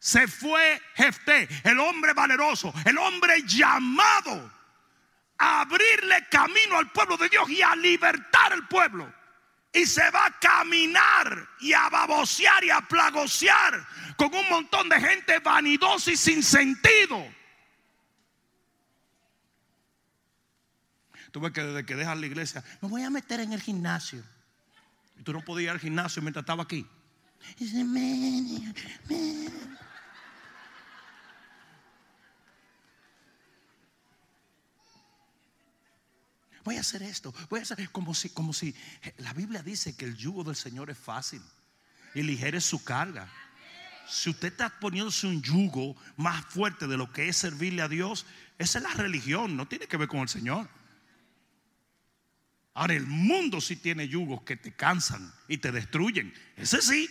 [0.04, 4.52] se fue Jefté, el hombre valeroso, el hombre llamado
[5.38, 9.10] a abrirle camino al pueblo de Dios y a libertar al pueblo.
[9.72, 13.82] Y se va a caminar y a babosear y a plagosear
[14.18, 17.26] con un montón de gente vanidosa y sin sentido.
[21.32, 24.22] Tú ves que desde que dejas la iglesia, me voy a meter en el gimnasio.
[25.18, 26.86] Y tú no podías ir al gimnasio mientras estaba aquí.
[27.58, 27.84] Dice,
[36.64, 38.74] voy a hacer esto, voy a hacer como si, como si
[39.18, 41.42] la Biblia dice que el yugo del Señor es fácil
[42.14, 43.30] y ligera es su carga.
[44.08, 48.26] Si usted está poniéndose un yugo más fuerte de lo que es servirle a Dios,
[48.58, 50.68] esa es la religión, no tiene que ver con el Señor.
[52.74, 56.34] Ahora el mundo sí tiene yugos que te cansan y te destruyen.
[56.56, 57.08] Ese sí.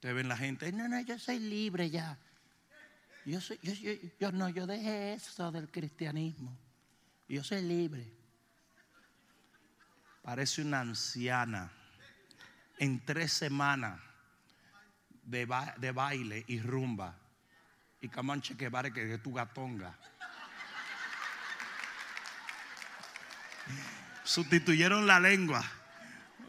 [0.00, 2.18] Te ven la gente, no, no, yo soy libre ya.
[3.24, 3.58] Yo, soy,
[4.18, 6.58] yo, no, yo dejé eso del cristianismo.
[7.28, 8.06] Yo soy libre.
[10.22, 11.70] Parece una anciana
[12.78, 14.00] en tres semanas
[15.22, 17.16] de, de baile y rumba.
[18.00, 19.96] Y camanche que vale que tu gatonga.
[24.24, 25.64] Sustituyeron la lengua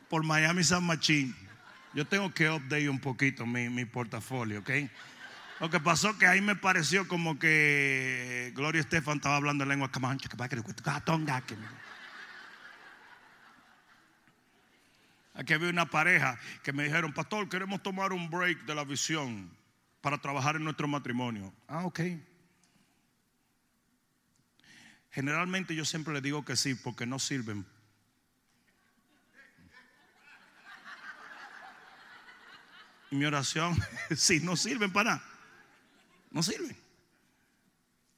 [0.09, 1.35] por Miami San Machín.
[1.93, 4.71] Yo tengo que update un poquito mi, mi portafolio, ¿ok?
[5.59, 9.91] Lo que pasó que ahí me pareció como que Gloria Estefan estaba hablando en lengua
[9.91, 10.29] camancha.
[15.35, 19.49] Aquí había una pareja que me dijeron, pastor, queremos tomar un break de la visión
[20.01, 21.53] para trabajar en nuestro matrimonio.
[21.67, 22.01] Ah, ok.
[25.11, 27.65] Generalmente yo siempre le digo que sí porque no sirven.
[33.11, 33.77] Y mi oración,
[34.15, 35.32] sí, no sirven para nada.
[36.33, 36.75] No sirven.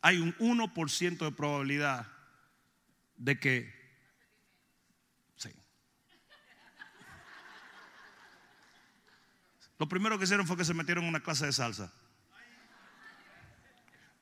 [0.01, 2.07] Hay un 1% de probabilidad
[3.17, 3.73] de que
[5.35, 5.49] sí.
[9.77, 11.91] Lo primero que hicieron fue que se metieron en una clase de salsa.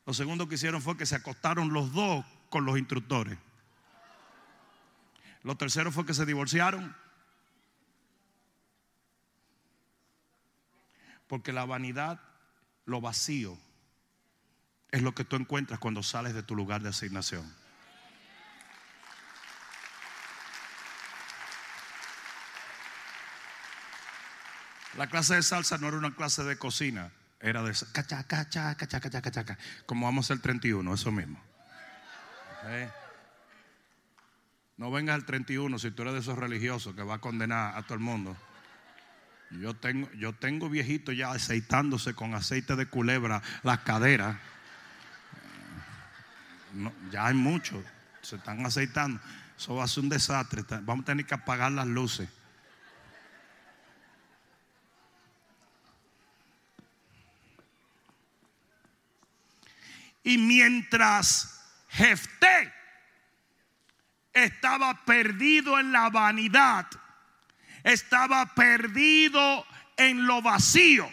[0.05, 3.37] Lo segundo que hicieron fue que se acostaron los dos con los instructores.
[5.43, 6.95] Lo tercero fue que se divorciaron.
[11.27, 12.19] Porque la vanidad,
[12.85, 13.57] lo vacío,
[14.93, 17.51] es lo que tú encuentras cuando sales de tu lugar de asignación.
[24.95, 28.99] La clase de salsa no era una clase de cocina, era de cacha, cacha, cacha,
[28.99, 31.41] cacha, cacha, como vamos el 31, eso mismo.
[34.77, 37.81] No vengas al 31 si tú eres de esos religiosos que va a condenar a
[37.81, 38.37] todo el mundo.
[39.49, 44.37] Yo tengo, yo tengo viejitos ya aceitándose con aceite de culebra las caderas.
[47.11, 47.83] Ya hay muchos,
[48.21, 49.19] se están aceitando.
[49.57, 50.63] Eso va a ser un desastre.
[50.81, 52.27] Vamos a tener que apagar las luces.
[60.23, 62.73] Y mientras Jefté
[64.31, 66.87] estaba perdido en la vanidad,
[67.83, 69.65] estaba perdido
[69.97, 71.09] en lo vacío.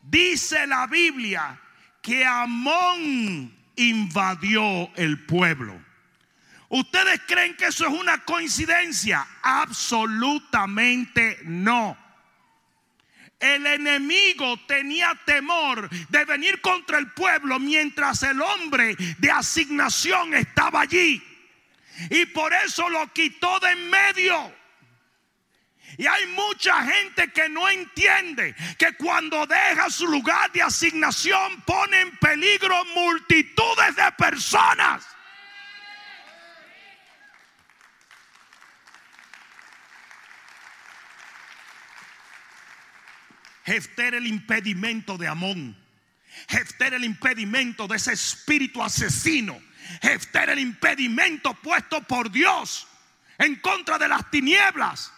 [0.00, 1.60] Dice la Biblia
[2.00, 5.80] que Amón invadió el pueblo.
[6.68, 9.26] ¿Ustedes creen que eso es una coincidencia?
[9.42, 11.96] Absolutamente no.
[13.38, 20.80] El enemigo tenía temor de venir contra el pueblo mientras el hombre de asignación estaba
[20.80, 21.22] allí.
[22.10, 24.52] Y por eso lo quitó de en medio.
[25.98, 32.00] Y hay mucha gente que no entiende que cuando deja su lugar de asignación pone
[32.00, 35.06] en peligro multitudes de personas.
[43.64, 45.76] Jefter el impedimento de Amón.
[46.48, 49.60] Jefter el impedimento de ese espíritu asesino.
[50.02, 52.86] Jefter el impedimento puesto por Dios
[53.38, 55.12] en contra de las tinieblas.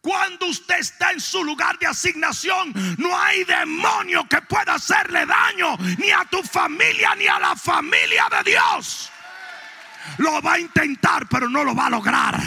[0.00, 5.76] Cuando usted está en su lugar de asignación, no hay demonio que pueda hacerle daño
[5.98, 9.10] ni a tu familia ni a la familia de Dios.
[10.18, 12.40] Lo va a intentar, pero no lo va a lograr.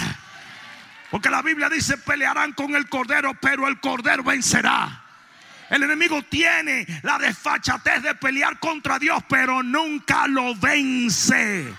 [1.12, 5.04] Porque la Biblia dice, pelearán con el cordero, pero el cordero vencerá.
[5.70, 11.74] El enemigo tiene la desfachatez de pelear contra Dios, pero nunca lo vence.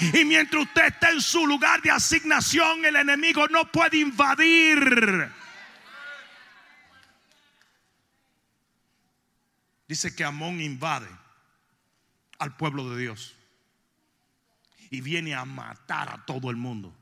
[0.00, 5.30] Y mientras usted está en su lugar de asignación, el enemigo no puede invadir.
[9.86, 11.08] Dice que Amón invade
[12.38, 13.34] al pueblo de Dios
[14.90, 16.96] y viene a matar a todo el mundo.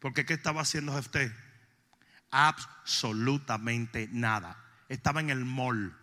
[0.00, 1.32] Porque ¿qué estaba haciendo usted?
[2.30, 5.96] Absolutamente nada estaba en el mall.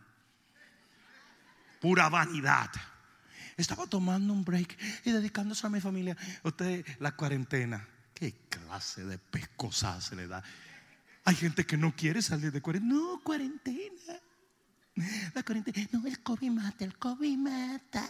[1.79, 2.69] Pura vanidad.
[3.57, 6.17] Estaba tomando un break y dedicándose a mi familia.
[6.43, 7.87] Usted, la cuarentena.
[8.13, 10.43] ¿Qué clase de pescosa se le da?
[11.25, 12.93] Hay gente que no quiere salir de cuarentena.
[12.93, 14.19] No, cuarentena.
[15.33, 15.87] La cuarentena.
[15.91, 18.09] No, el COVID mata, el COVID mata.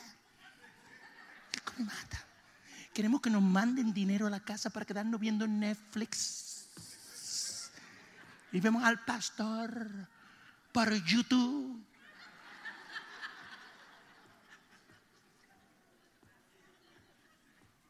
[1.53, 2.25] El COVID mata.
[2.93, 6.53] Queremos que nos manden dinero a la casa para quedarnos viendo Netflix.
[8.51, 10.07] Y vemos al pastor
[10.71, 11.83] para YouTube.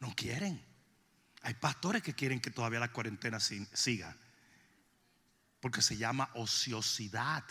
[0.03, 0.61] No quieren.
[1.43, 4.13] Hay pastores que quieren que todavía la cuarentena siga.
[5.61, 7.45] Porque se llama ociosidad.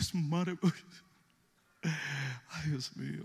[0.00, 0.74] Es maravilloso.
[2.48, 3.24] Ay, Dios mío.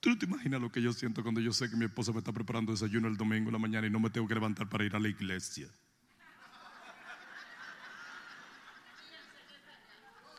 [0.00, 2.18] Tú no te imaginas lo que yo siento cuando yo sé que mi esposa me
[2.18, 4.84] está preparando desayuno el domingo en la mañana y no me tengo que levantar para
[4.84, 5.68] ir a la iglesia.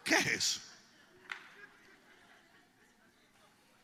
[0.03, 0.71] ¿Qué es eso?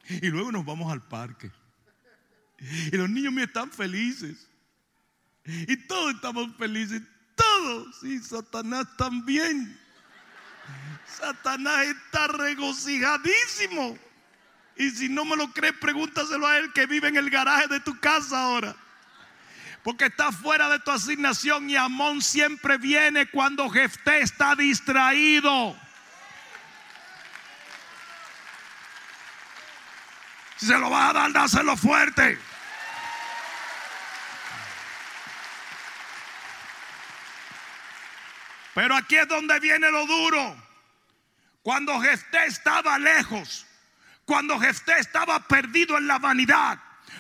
[0.22, 1.52] Y luego nos vamos al parque.
[2.60, 4.48] Y los niños míos están felices.
[5.46, 7.02] Y todos estamos felices.
[7.36, 8.04] Todos.
[8.04, 9.80] Y Satanás también.
[11.08, 13.98] Satanás está regocijadísimo.
[14.76, 17.80] Y si no me lo crees, pregúntaselo a él que vive en el garaje de
[17.80, 18.76] tu casa ahora.
[19.84, 25.76] Porque está fuera de tu asignación y Amón siempre viene cuando Jefté está distraído.
[30.58, 32.40] Si se lo vas a dar, dáselo fuerte.
[38.74, 40.56] Pero aquí es donde viene lo duro.
[41.64, 43.66] Cuando Jefté estaba lejos,
[44.24, 46.80] cuando Jefté estaba perdido en la vanidad,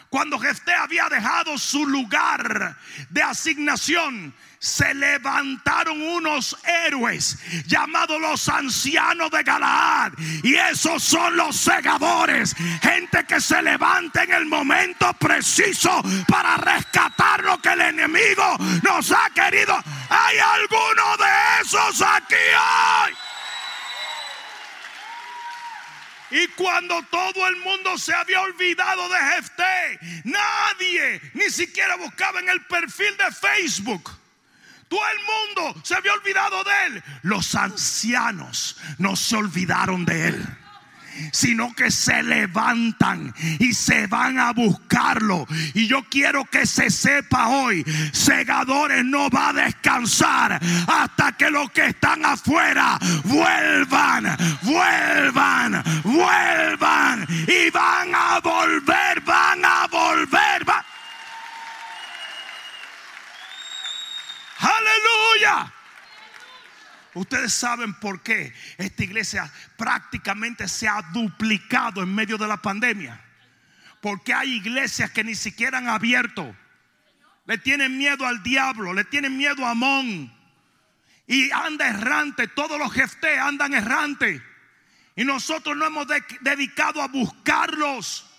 [0.09, 2.77] cuando Jefté había dejado su lugar
[3.09, 10.13] de asignación, se levantaron unos héroes llamados los ancianos de Galaad.
[10.43, 12.55] Y esos son los segadores.
[12.81, 19.11] Gente que se levanta en el momento preciso para rescatar lo que el enemigo nos
[19.11, 19.75] ha querido.
[20.09, 23.26] ¿Hay alguno de esos aquí hoy?
[26.29, 32.49] Y cuando todo el mundo se había olvidado de Jefté, nadie ni siquiera buscaba en
[32.49, 34.11] el perfil de Facebook.
[34.89, 37.03] Todo el mundo se había olvidado de él.
[37.23, 40.57] Los ancianos no se olvidaron de él
[41.31, 45.45] sino que se levantan y se van a buscarlo.
[45.73, 51.71] Y yo quiero que se sepa hoy, segadores no va a descansar hasta que los
[51.71, 60.57] que están afuera vuelvan, vuelvan, vuelvan y van a volver, van a volver.
[64.59, 65.71] Aleluya.
[67.17, 73.19] Ustedes saben por qué esta iglesia prácticamente se ha duplicado en medio de la pandemia.
[74.01, 76.55] Porque hay iglesias que ni siquiera han abierto.
[77.45, 80.31] Le tienen miedo al diablo, le tienen miedo a Amón.
[81.25, 84.41] Y anda errante, todos los jeftes andan errante.
[85.15, 86.07] Y nosotros no hemos
[86.41, 88.29] dedicado a buscarlos.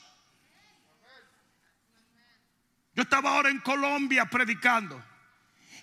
[2.95, 5.05] Yo estaba ahora en Colombia predicando.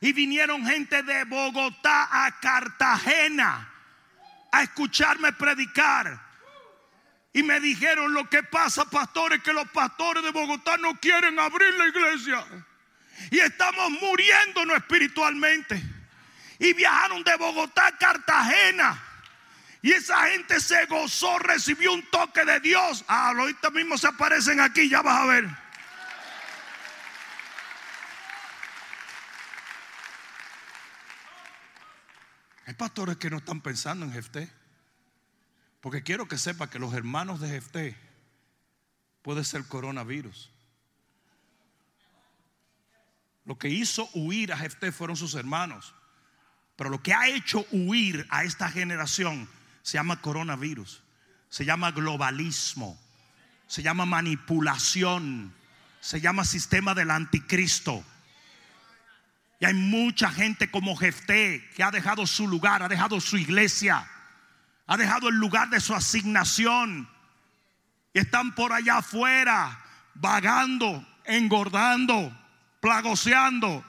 [0.06, 3.68] Y vinieron gente de Bogotá a Cartagena
[4.52, 6.22] a escucharme predicar.
[7.34, 11.74] Y me dijeron, lo que pasa, pastores, que los pastores de Bogotá no quieren abrir
[11.74, 12.46] la iglesia.
[13.32, 15.82] Y estamos muriéndonos espiritualmente.
[16.60, 19.04] Y viajaron de Bogotá a Cartagena.
[19.82, 23.04] Y esa gente se gozó, recibió un toque de Dios.
[23.08, 25.65] Ah, ahorita mismo se aparecen aquí, ya vas a ver.
[32.66, 34.52] Hay pastores que no están pensando en Jefté.
[35.82, 37.96] Porque quiero que sepa que los hermanos de Jefté
[39.22, 40.52] puede ser coronavirus.
[43.46, 45.94] Lo que hizo huir a Jefté fueron sus hermanos.
[46.76, 49.48] Pero lo que ha hecho huir a esta generación
[49.84, 51.04] se llama coronavirus.
[51.50, 53.00] Se llama globalismo.
[53.68, 55.54] Se llama manipulación.
[56.02, 58.04] Se llama sistema del anticristo.
[59.60, 64.06] Y hay mucha gente como Jefté que ha dejado su lugar, ha dejado su iglesia,
[64.86, 67.10] ha dejado el lugar de su asignación.
[68.14, 69.82] Y están por allá afuera,
[70.14, 72.36] vagando, engordando,
[72.80, 73.84] plagoseando,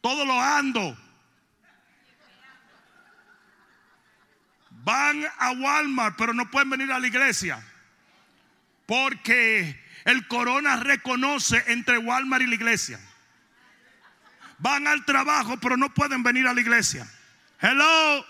[0.00, 0.98] todo lo ando.
[4.70, 7.62] Van a Walmart, pero no pueden venir a la iglesia.
[8.86, 13.00] Porque el corona reconoce entre Walmart y la iglesia.
[14.64, 17.06] Van al trabajo, pero no pueden venir a la iglesia.
[17.60, 18.24] Hello.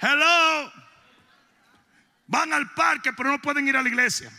[0.00, 0.72] Hello.
[2.26, 4.32] Van al parque, pero no pueden ir a la iglesia.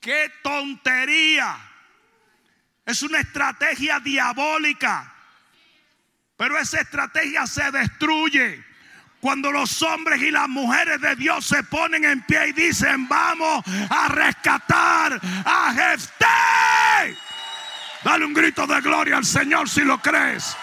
[0.00, 1.56] Qué tontería.
[2.84, 5.14] Es una estrategia diabólica.
[6.36, 8.60] Pero esa estrategia se destruye
[9.20, 13.62] cuando los hombres y las mujeres de Dios se ponen en pie y dicen, vamos
[13.88, 17.24] a rescatar a Jefté.
[18.04, 20.54] Dale un grito de gloria al Señor si lo crees.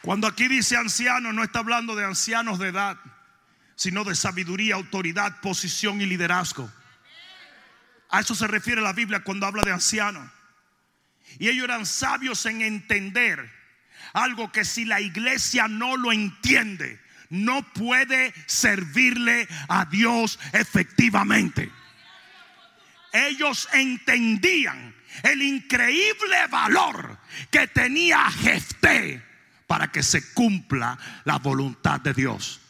[0.00, 2.96] Cuando aquí dice anciano, no está hablando de ancianos de edad,
[3.76, 6.72] sino de sabiduría, autoridad, posición y liderazgo.
[8.08, 10.26] A eso se refiere la Biblia cuando habla de ancianos.
[11.38, 13.50] Y ellos eran sabios en entender
[14.14, 16.98] algo que si la iglesia no lo entiende,
[17.28, 21.70] no puede servirle a Dios efectivamente
[23.12, 27.18] ellos entendían el increíble valor
[27.50, 29.22] que tenía Jefté
[29.66, 32.60] para que se cumpla la voluntad de Dios.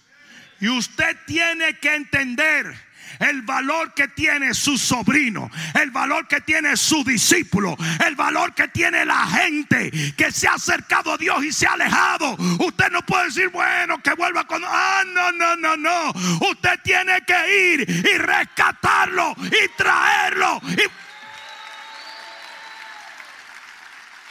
[0.60, 5.50] Y usted tiene que entender el valor que tiene su sobrino,
[5.80, 10.54] el valor que tiene su discípulo, el valor que tiene la gente que se ha
[10.54, 12.36] acercado a Dios y se ha alejado.
[12.58, 14.62] Usted no puede decir, bueno, que vuelva con...
[14.64, 16.10] Ah, no, no, no, no.
[16.50, 20.60] Usted tiene que ir y rescatarlo y traerlo.
[20.68, 20.82] Y...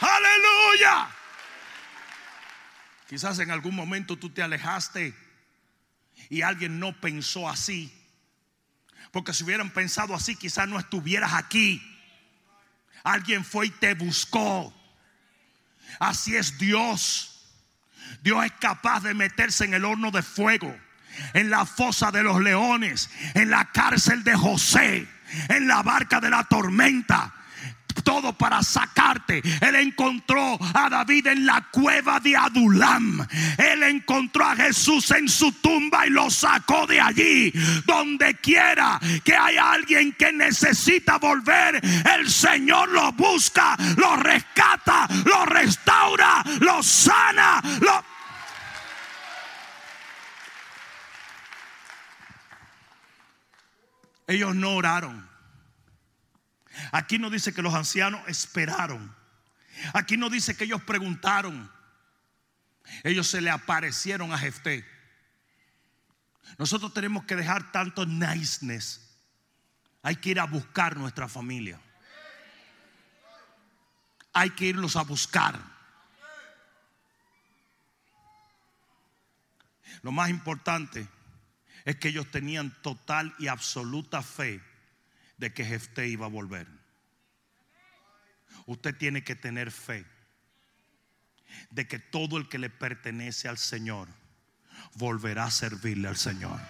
[0.04, 1.08] Aleluya.
[3.08, 5.14] Quizás en algún momento tú te alejaste
[6.30, 7.92] y alguien no pensó así.
[9.10, 11.82] Porque si hubieran pensado así, quizás no estuvieras aquí.
[13.04, 14.72] Alguien fue y te buscó.
[15.98, 17.28] Así es Dios.
[18.22, 20.74] Dios es capaz de meterse en el horno de fuego,
[21.34, 25.08] en la fosa de los leones, en la cárcel de José,
[25.48, 27.34] en la barca de la tormenta
[28.02, 29.42] todo para sacarte.
[29.60, 33.26] Él encontró a David en la cueva de Adulam.
[33.58, 37.52] Él encontró a Jesús en su tumba y lo sacó de allí.
[37.86, 41.80] Donde quiera que haya alguien que necesita volver,
[42.16, 48.12] el Señor lo busca, lo rescata, lo restaura, lo sana, lo...
[54.26, 55.31] Ellos no oraron.
[56.90, 59.14] Aquí no dice que los ancianos esperaron.
[59.92, 61.70] Aquí no dice que ellos preguntaron.
[63.04, 64.86] Ellos se le aparecieron a Jefté.
[66.58, 69.00] Nosotros tenemos que dejar tanto niceness.
[70.02, 71.80] Hay que ir a buscar nuestra familia.
[74.32, 75.60] Hay que irlos a buscar.
[80.02, 81.06] Lo más importante
[81.84, 84.60] es que ellos tenían total y absoluta fe
[85.42, 86.68] de que Jefté iba a volver.
[88.66, 90.06] Usted tiene que tener fe
[91.70, 94.06] de que todo el que le pertenece al Señor
[94.94, 96.60] volverá a servirle al Señor.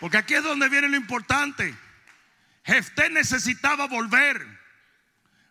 [0.00, 1.76] Porque aquí es donde viene lo importante.
[2.64, 4.46] Jefté necesitaba volver,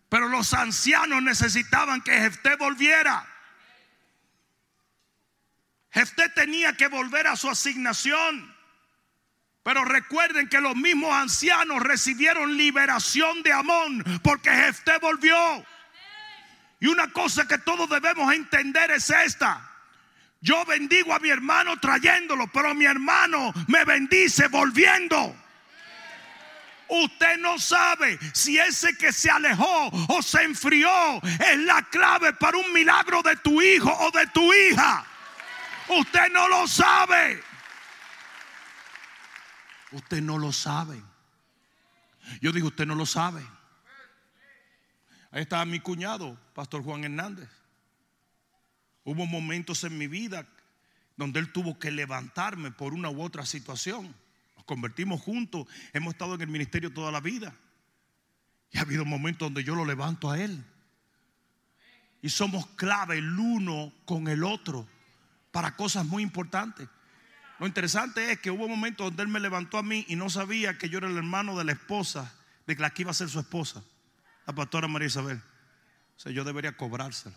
[0.10, 3.28] pero los ancianos necesitaban que Jefté volviera.
[5.92, 8.56] Jefté tenía que volver a su asignación.
[9.64, 15.66] Pero recuerden que los mismos ancianos recibieron liberación de Amón porque Jefté volvió.
[16.80, 19.70] Y una cosa que todos debemos entender es esta.
[20.40, 25.36] Yo bendigo a mi hermano trayéndolo, pero mi hermano me bendice volviendo.
[26.90, 30.90] Usted no sabe si ese que se alejó o se enfrió
[31.24, 35.06] es la clave para un milagro de tu hijo o de tu hija.
[35.90, 37.42] Usted no lo sabe.
[39.92, 41.02] Usted no lo sabe.
[42.42, 43.42] Yo digo, usted no lo sabe.
[45.32, 47.50] Ahí estaba mi cuñado, Pastor Juan Hernández.
[49.04, 50.46] Hubo momentos en mi vida
[51.16, 54.14] donde él tuvo que levantarme por una u otra situación.
[54.58, 57.56] Nos convertimos juntos, hemos estado en el ministerio toda la vida.
[58.72, 60.64] Y ha habido momentos donde yo lo levanto a él.
[62.22, 64.88] Y somos clave el uno con el otro
[65.58, 66.88] para cosas muy importantes.
[67.58, 70.78] Lo interesante es que hubo momentos donde él me levantó a mí y no sabía
[70.78, 72.32] que yo era el hermano de la esposa,
[72.68, 73.82] de la que iba a ser su esposa,
[74.46, 75.42] la pastora María Isabel.
[76.16, 77.36] O sea, yo debería cobrárselo.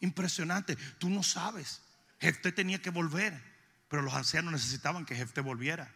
[0.00, 1.80] Impresionante, tú no sabes.
[2.20, 3.42] Jefté tenía que volver,
[3.88, 5.90] pero los ancianos necesitaban que Jefté volviera.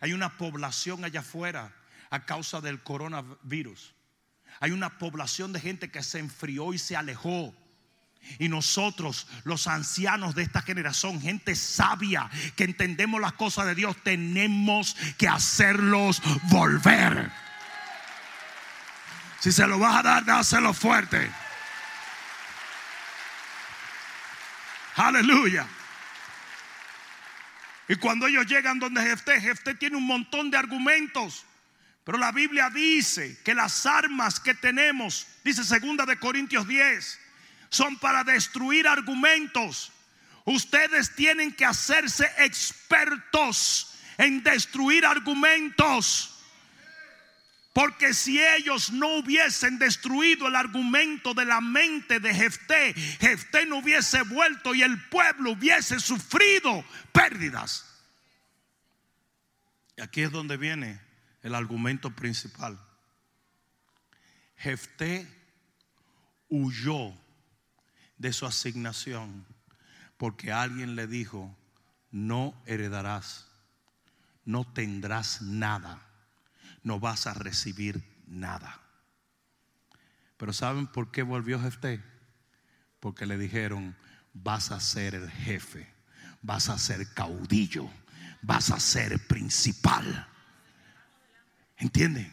[0.00, 1.74] Hay una población allá afuera
[2.10, 3.94] a causa del coronavirus
[4.58, 7.54] hay una población de gente que se enfrió y se alejó.
[8.38, 13.96] Y nosotros, los ancianos de esta generación, gente sabia que entendemos las cosas de Dios,
[14.02, 17.30] tenemos que hacerlos volver.
[19.40, 21.30] Si se lo vas a dar, dáselo fuerte.
[24.96, 25.66] Aleluya.
[27.88, 31.44] Y cuando ellos llegan donde Jefté, Jefté tiene un montón de argumentos.
[32.10, 37.20] Pero la Biblia dice que las armas que tenemos, dice segunda de Corintios 10,
[37.68, 39.92] son para destruir argumentos.
[40.44, 46.36] Ustedes tienen que hacerse expertos en destruir argumentos.
[47.72, 53.76] Porque si ellos no hubiesen destruido el argumento de la mente de Jefté, Jefté no
[53.76, 57.86] hubiese vuelto y el pueblo hubiese sufrido pérdidas.
[59.96, 61.09] Y aquí es donde viene
[61.42, 62.78] el argumento principal.
[64.56, 65.26] Jefté
[66.48, 67.14] huyó
[68.18, 69.46] de su asignación
[70.18, 71.56] porque alguien le dijo,
[72.10, 73.46] no heredarás,
[74.44, 76.02] no tendrás nada,
[76.82, 78.80] no vas a recibir nada.
[80.36, 82.02] Pero ¿saben por qué volvió Jefté?
[82.98, 83.96] Porque le dijeron,
[84.34, 85.90] vas a ser el jefe,
[86.42, 87.88] vas a ser caudillo,
[88.42, 90.28] vas a ser principal.
[91.80, 92.30] ¿Entienden?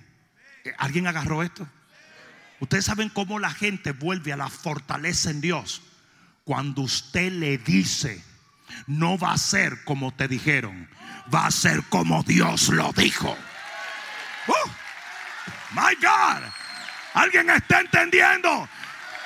[0.77, 1.67] ¿Alguien agarró esto?
[2.59, 5.81] Ustedes saben cómo la gente vuelve a la fortaleza en Dios.
[6.43, 8.23] Cuando usted le dice,
[8.87, 10.89] no va a ser como te dijeron,
[11.33, 13.37] va a ser como Dios lo dijo.
[14.47, 14.69] Uh,
[15.71, 16.43] my God,
[17.13, 18.67] ¿alguien está entendiendo?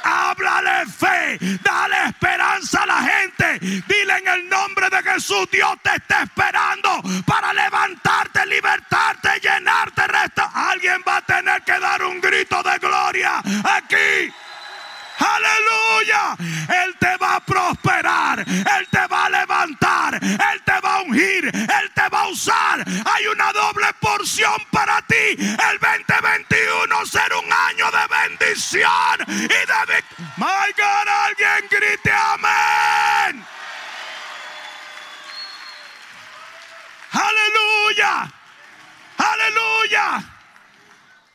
[0.04, 3.60] Háblale fe, dale esperanza a la gente.
[3.60, 10.52] Dile en el nombre de Jesús, Dios te está esperando para levantarte, libertarte, llenarte, resta.
[10.54, 14.34] Alguien va a tener que dar un grito de gloria aquí.
[15.22, 16.36] Aleluya.
[16.84, 18.40] Él te va a prosperar.
[18.40, 20.16] Él te va a levantar.
[20.16, 21.46] Él te va a ungir.
[21.54, 22.84] Él te va a usar.
[23.06, 25.36] Hay una doble porción para ti.
[25.38, 30.04] El 2021 será un año de bendición y de
[30.38, 33.46] My God, alguien grite amén.
[37.12, 38.32] Aleluya.
[39.18, 40.24] Aleluya.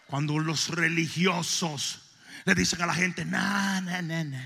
[0.07, 2.06] Cuando los religiosos
[2.47, 4.39] le dicen a la gente, no, no, no, no,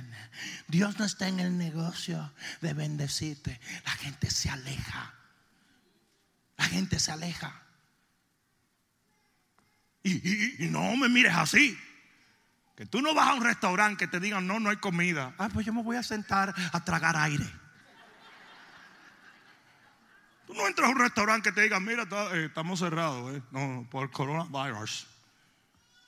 [0.68, 2.32] Dios no está en el negocio
[2.62, 3.60] de bendecirte.
[3.84, 5.14] La gente se aleja.
[6.56, 7.60] La gente se aleja.
[10.02, 11.78] Y, no me mires así.
[12.74, 15.34] Que tú no vas a un restaurante que te digan, no, no hay comida.
[15.36, 17.46] Ah, pues yo me voy a sentar a tragar aire.
[20.46, 23.42] Tú no entras a un restaurante que te digan, mira, eh, estamos cerrados, eh.
[23.50, 25.06] no, por coronavirus.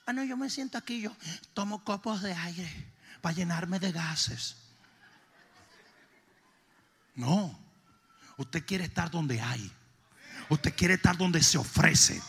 [0.05, 1.15] Ah, no, yo me siento aquí, yo
[1.53, 2.69] tomo copos de aire
[3.21, 4.57] para llenarme de gases.
[7.15, 7.57] No,
[8.37, 9.71] usted quiere estar donde hay.
[10.49, 12.21] Usted quiere estar donde se ofrece.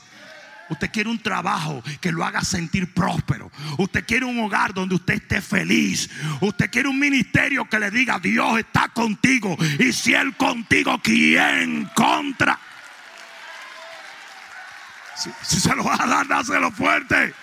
[0.71, 3.51] Usted quiere un trabajo que lo haga sentir próspero.
[3.77, 6.09] Usted quiere un hogar donde usted esté feliz.
[6.41, 9.57] Usted quiere un ministerio que le diga Dios está contigo.
[9.79, 12.59] Y si Él contigo, ¿quién contra?
[15.17, 17.35] Si, se lo va a dar, dáselo fuerte.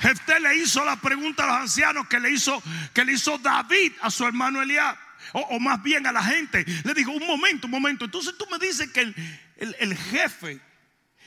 [0.00, 3.92] Jefté le hizo la pregunta a los ancianos que le hizo, que le hizo David
[4.02, 4.96] a su hermano Eliab.
[5.32, 6.64] O, más bien a la gente.
[6.84, 8.04] Le dijo, un momento, un momento.
[8.04, 9.14] Entonces tú me dices que
[9.56, 10.60] el, jefe,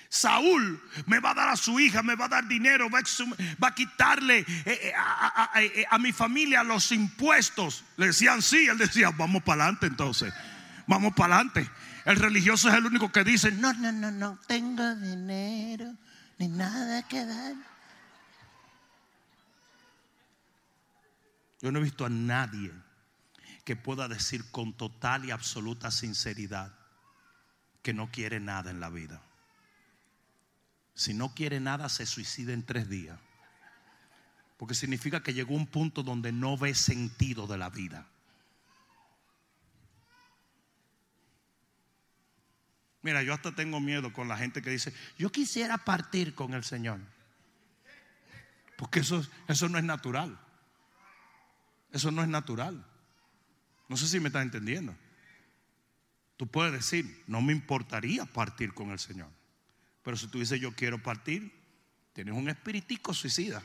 [0.08, 3.76] Saúl, me va a dar a su hija, me va a dar dinero, va a,
[3.76, 4.46] quitarle
[5.90, 7.84] a, mi familia los impuestos.
[7.98, 10.34] Le decían sí, él decía, vamos para adelante entonces.
[10.88, 11.70] Vamos para adelante.
[12.06, 15.94] El religioso es el único que dice, no, no, no, no tengo dinero,
[16.38, 17.69] ni nada que dar.
[21.62, 22.72] Yo no he visto a nadie
[23.66, 26.74] que pueda decir con total y absoluta sinceridad
[27.82, 29.22] que no quiere nada en la vida.
[30.96, 33.20] Si no quiere nada, se suicida en tres días.
[34.58, 38.06] Porque significa que llegó un punto donde no ve sentido de la vida.
[43.02, 46.64] Mira, yo hasta tengo miedo con la gente que dice, yo quisiera partir con el
[46.66, 47.00] Señor.
[48.78, 50.38] Porque eso, eso no es natural.
[51.92, 52.86] Eso no es natural.
[53.88, 54.96] No sé si me estás entendiendo.
[56.38, 59.30] Tú puedes decir, no me importaría partir con el Señor.
[60.04, 61.52] Pero si tú dices, yo quiero partir,
[62.14, 63.62] tienes un espiritico suicida.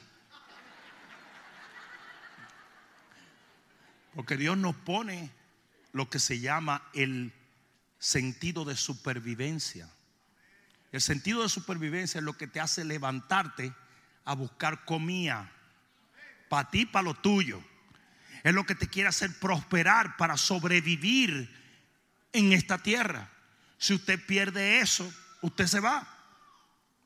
[4.15, 5.31] Porque Dios nos pone
[5.93, 7.33] lo que se llama el
[7.99, 9.89] sentido de supervivencia.
[10.93, 13.75] El sentido de supervivencia es lo que te hace levantarte
[14.25, 15.51] a buscar comida
[16.49, 17.63] para ti, para lo tuyo.
[18.45, 21.51] Es lo que te quiere hacer prosperar para sobrevivir
[22.33, 23.31] en esta tierra.
[23.79, 26.07] Si usted pierde eso, usted se va.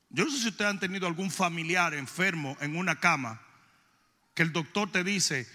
[0.09, 3.41] Yo no sé si ustedes han tenido algún familiar enfermo en una cama
[4.33, 5.47] que el doctor te dice,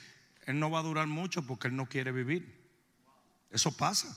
[0.47, 2.65] él no va a durar mucho porque él no quiere vivir.
[3.51, 4.17] Eso pasa.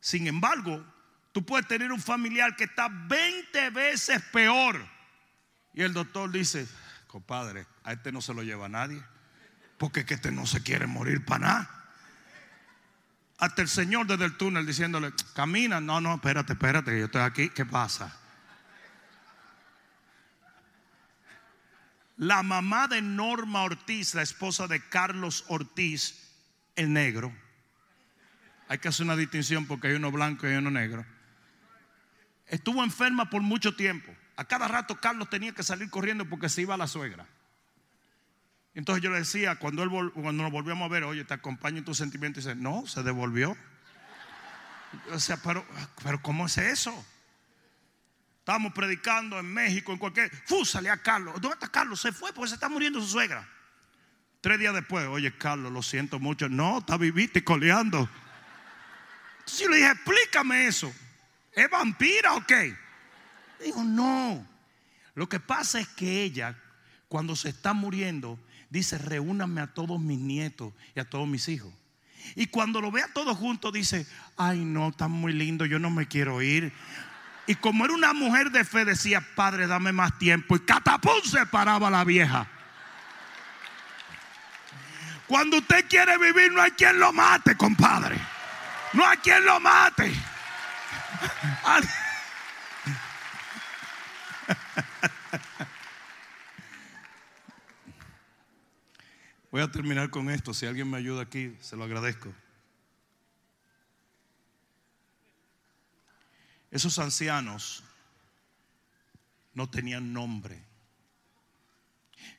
[0.00, 0.84] Sin embargo,
[1.30, 4.84] tú puedes tener un familiar que está 20 veces peor.
[5.74, 6.66] Y el doctor dice,
[7.06, 9.02] compadre, a este no se lo lleva nadie.
[9.78, 11.70] Porque que este no se quiere morir para nada.
[13.38, 15.80] Hasta el Señor desde el túnel diciéndole, camina.
[15.80, 17.50] No, no, espérate, espérate, yo estoy aquí.
[17.50, 18.16] ¿Qué pasa?
[22.16, 26.32] La mamá de Norma Ortiz, la esposa de Carlos Ortiz,
[26.74, 27.30] el negro.
[28.68, 31.04] Hay que hacer una distinción porque hay uno blanco y hay uno negro.
[32.46, 34.14] Estuvo enferma por mucho tiempo.
[34.36, 37.26] A cada rato Carlos tenía que salir corriendo porque se iba a la suegra.
[38.76, 41.84] Entonces yo le decía, cuando, él, cuando nos volvíamos a ver, oye, te acompaño en
[41.84, 43.56] tus sentimientos, y dice, no, se devolvió.
[45.12, 45.64] O sea, pero,
[46.04, 47.06] pero ¿cómo es eso?
[48.40, 50.30] Estábamos predicando en México, en cualquier.
[50.44, 51.40] Fúsale a Carlos.
[51.40, 52.02] ¿Dónde está Carlos?
[52.02, 53.48] Se fue porque se está muriendo su suegra.
[54.42, 56.46] Tres días después, oye, Carlos, lo siento mucho.
[56.50, 58.06] No, está vivito y coleando.
[59.38, 60.94] Entonces yo le dije, explícame eso.
[61.50, 62.76] ¿Es vampira o qué?
[63.64, 64.46] Dijo, no.
[65.14, 66.54] Lo que pasa es que ella,
[67.08, 68.38] cuando se está muriendo,
[68.70, 71.72] dice, reúname a todos mis nietos y a todos mis hijos.
[72.34, 74.06] Y cuando lo ve a todos juntos, dice,
[74.36, 76.72] ay no, está muy lindo, yo no me quiero ir.
[77.46, 80.56] Y como era una mujer de fe, decía, Padre, dame más tiempo.
[80.56, 82.48] Y catapum se paraba la vieja.
[85.28, 88.18] Cuando usted quiere vivir, no hay quien lo mate, compadre.
[88.92, 90.12] No hay quien lo mate.
[99.50, 100.52] Voy a terminar con esto.
[100.52, 102.32] Si alguien me ayuda aquí, se lo agradezco.
[106.70, 107.82] Esos ancianos
[109.54, 110.62] no tenían nombre.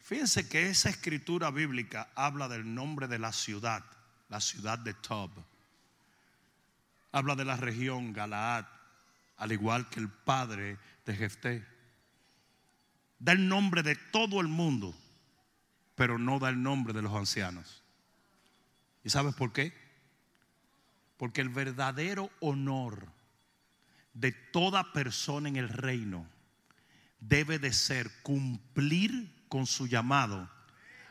[0.01, 3.83] Fíjense que esa escritura bíblica habla del nombre de la ciudad,
[4.29, 5.31] la ciudad de Tob.
[7.11, 8.65] Habla de la región Galaad,
[9.37, 11.65] al igual que el padre de Jefté.
[13.19, 14.95] Da el nombre de todo el mundo,
[15.97, 17.81] pero no da el nombre de los ancianos.
[19.03, 19.73] ¿Y sabes por qué?
[21.17, 23.07] Porque el verdadero honor
[24.13, 26.29] de toda persona en el reino
[27.19, 30.47] debe de ser cumplir con su llamado,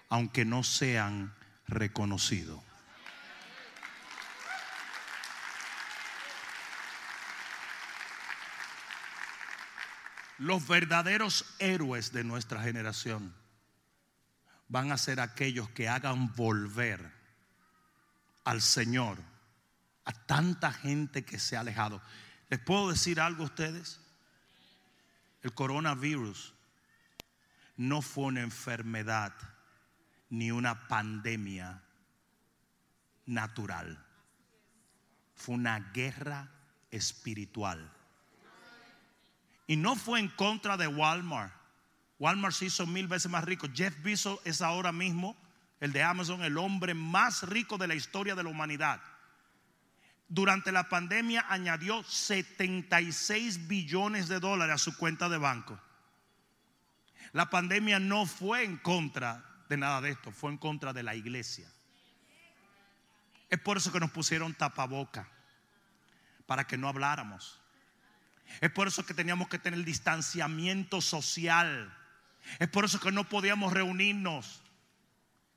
[0.08, 1.34] aunque no sean
[1.66, 2.62] reconocidos.
[10.38, 13.34] Los verdaderos héroes de nuestra generación
[14.68, 17.12] van a ser aquellos que hagan volver
[18.44, 19.18] al Señor
[20.04, 22.00] a tanta gente que se ha alejado.
[22.48, 24.00] ¿Les puedo decir algo a ustedes?
[25.42, 26.54] El coronavirus
[27.76, 29.34] no fue una enfermedad
[30.30, 31.82] ni una pandemia
[33.26, 34.04] natural.
[35.34, 36.50] Fue una guerra
[36.90, 37.92] espiritual.
[39.66, 41.55] Y no fue en contra de Walmart.
[42.18, 43.68] Walmart se hizo mil veces más rico.
[43.74, 45.36] Jeff Bezos es ahora mismo,
[45.80, 49.00] el de Amazon, el hombre más rico de la historia de la humanidad.
[50.28, 55.78] Durante la pandemia añadió 76 billones de dólares a su cuenta de banco.
[57.32, 61.14] La pandemia no fue en contra de nada de esto, fue en contra de la
[61.14, 61.70] iglesia.
[63.50, 65.28] Es por eso que nos pusieron tapaboca,
[66.46, 67.60] para que no habláramos.
[68.60, 71.92] Es por eso que teníamos que tener distanciamiento social.
[72.58, 74.62] Es por eso que no podíamos reunirnos.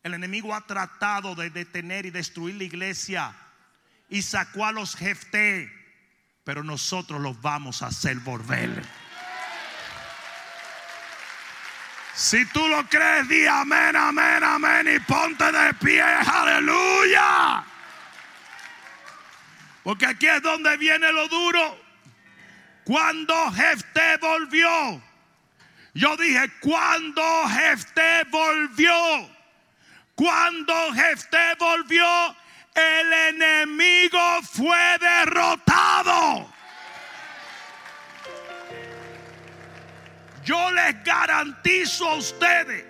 [0.03, 3.35] El enemigo ha tratado de detener y destruir la iglesia
[4.09, 5.71] y sacó a los jefté,
[6.43, 8.83] pero nosotros los vamos a hacer volver.
[12.15, 17.63] Si tú lo crees, di amén, amén, amén y ponte de pie, aleluya.
[19.83, 21.81] Porque aquí es donde viene lo duro.
[22.83, 25.01] Cuando Jefté volvió,
[25.93, 29.29] yo dije, cuando Jefté volvió,
[30.15, 32.35] cuando Jefté volvió,
[32.75, 36.53] el enemigo fue derrotado.
[40.43, 42.85] Yo les garantizo a ustedes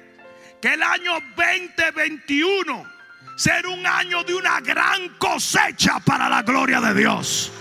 [0.62, 2.86] que el año 2021
[3.36, 7.52] será un año de una gran cosecha para la gloria de Dios.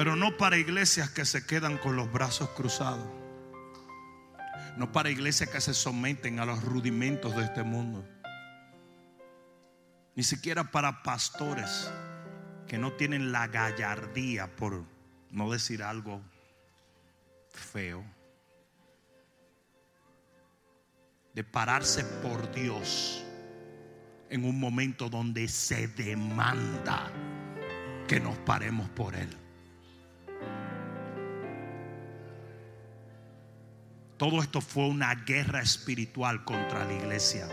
[0.00, 3.06] Pero no para iglesias que se quedan con los brazos cruzados.
[4.78, 8.02] No para iglesias que se someten a los rudimentos de este mundo.
[10.16, 11.92] Ni siquiera para pastores
[12.66, 14.86] que no tienen la gallardía, por
[15.30, 16.22] no decir algo
[17.50, 18.02] feo,
[21.34, 23.22] de pararse por Dios
[24.30, 27.12] en un momento donde se demanda
[28.08, 29.39] que nos paremos por Él.
[34.20, 37.48] Todo esto fue una guerra espiritual contra la iglesia.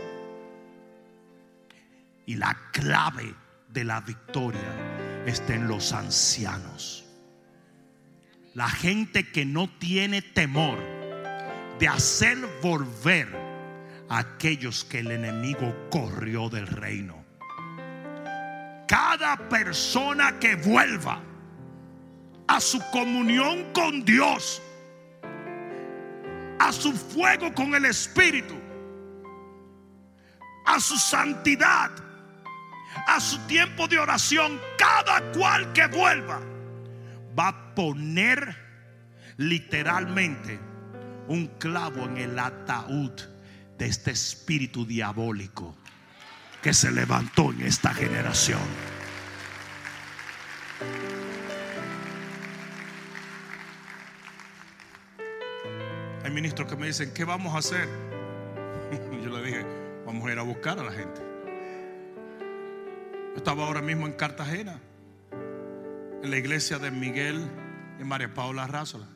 [2.25, 3.33] Y la clave
[3.69, 7.05] de la victoria está en los ancianos.
[8.53, 10.77] La gente que no tiene temor
[11.79, 13.33] de hacer volver
[14.09, 17.23] a aquellos que el enemigo corrió del reino.
[18.89, 21.23] Cada persona que vuelva
[22.45, 24.61] a su comunión con Dios
[26.59, 28.55] a su fuego con el Espíritu,
[30.65, 31.91] a su santidad,
[33.07, 36.41] a su tiempo de oración, cada cual que vuelva,
[37.37, 38.55] va a poner
[39.37, 40.59] literalmente
[41.27, 43.11] un clavo en el ataúd
[43.77, 45.75] de este espíritu diabólico
[46.61, 48.96] que se levantó en esta generación.
[56.37, 57.89] Ministros que me dicen, ¿qué vamos a hacer?
[59.23, 59.65] Yo le dije,
[60.05, 61.19] vamos a ir a buscar a la gente.
[63.35, 64.79] Estaba ahora mismo en Cartagena,
[66.21, 67.43] en la iglesia de Miguel
[67.99, 69.07] y María Paula Rázola.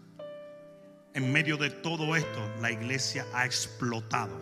[1.13, 4.39] En medio de todo esto, la iglesia ha explotado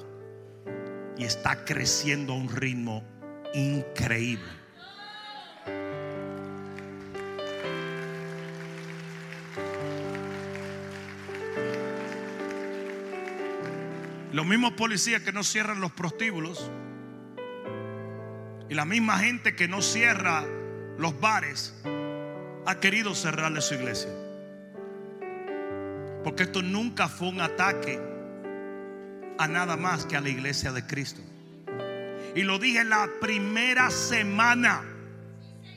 [1.18, 3.04] y está creciendo a un ritmo
[3.54, 4.59] increíble.
[14.32, 16.70] Los mismos policías que no cierran los prostíbulos
[18.70, 20.46] y la misma gente que no cierra
[20.98, 21.74] los bares
[22.68, 24.12] ha querido cerrarle su iglesia.
[26.24, 28.00] Porque esto nunca fue un ataque
[29.40, 31.22] a nada más que a la iglesia de Cristo.
[32.36, 34.84] Y lo dije la primera semana.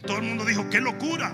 [0.04, 1.32] Todo el mundo dijo, qué locura.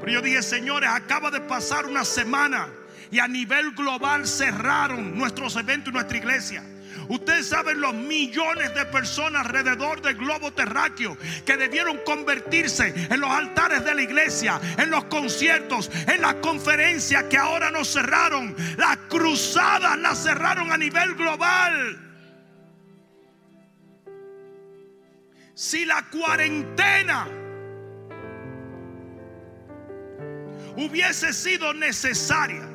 [0.00, 2.68] Pero yo dije, señores, acaba de pasar una semana
[3.10, 6.62] y a nivel global cerraron nuestros eventos y nuestra iglesia.
[7.08, 13.30] Ustedes saben los millones de personas alrededor del globo terráqueo que debieron convertirse en los
[13.30, 18.56] altares de la iglesia, en los conciertos, en las conferencias que ahora nos cerraron.
[18.76, 22.00] Las cruzadas las cerraron a nivel global.
[25.54, 27.28] Si la cuarentena
[30.76, 32.73] hubiese sido necesaria,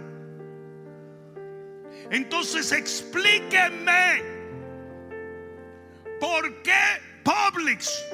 [2.12, 4.24] entonces explíquenme
[6.20, 6.74] por qué
[7.24, 8.06] Publix,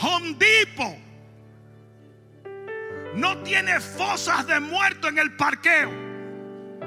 [0.00, 0.96] Home Depot,
[3.14, 5.90] no tiene fosas de muerto en el parqueo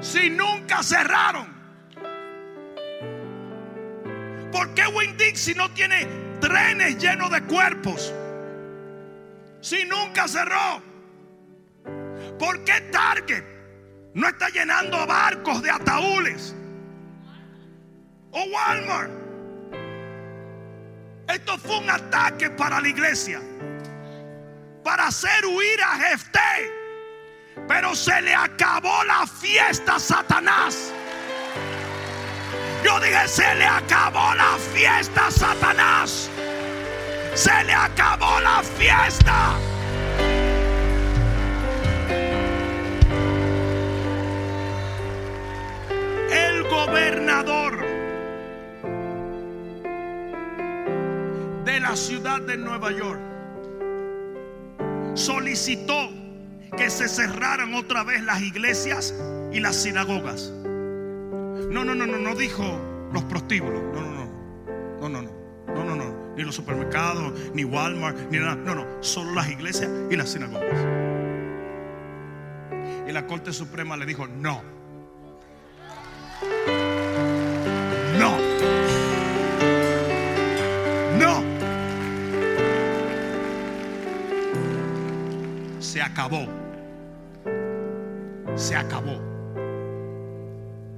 [0.00, 1.54] si nunca cerraron.
[4.50, 6.06] ¿Por qué Winn Dixie no tiene
[6.40, 8.12] trenes llenos de cuerpos
[9.60, 10.82] si nunca cerró?
[12.38, 13.55] ¿Por qué Target
[14.16, 16.54] no está llenando barcos de ataúdes.
[18.30, 19.10] O Walmart.
[21.28, 23.42] Esto fue un ataque para la iglesia.
[24.82, 26.72] Para hacer huir a Jefté.
[27.68, 30.92] Pero se le acabó la fiesta a Satanás.
[32.82, 36.30] Yo dije, se le acabó la fiesta a Satanás.
[37.34, 39.58] Se le acabó la fiesta.
[46.86, 47.84] Gobernador
[51.64, 53.20] de la ciudad de Nueva York
[55.14, 56.10] solicitó
[56.76, 59.14] que se cerraran otra vez las iglesias
[59.52, 60.52] y las sinagogas.
[60.60, 62.64] No, no, no, no, no dijo
[63.12, 63.82] los prostíbulos.
[63.92, 64.26] No, no, no.
[65.00, 65.30] No, no, no.
[65.74, 66.34] No, no, no.
[66.36, 68.54] Ni los supermercados, ni Walmart, ni nada.
[68.54, 68.86] No, no.
[69.00, 70.78] Solo las iglesias y las sinagogas.
[73.08, 74.75] Y la Corte Suprema le dijo, no.
[86.16, 86.46] Acabó.
[88.54, 89.20] Se acabó.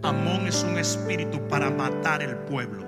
[0.04, 2.86] Amón es un espíritu para matar el pueblo.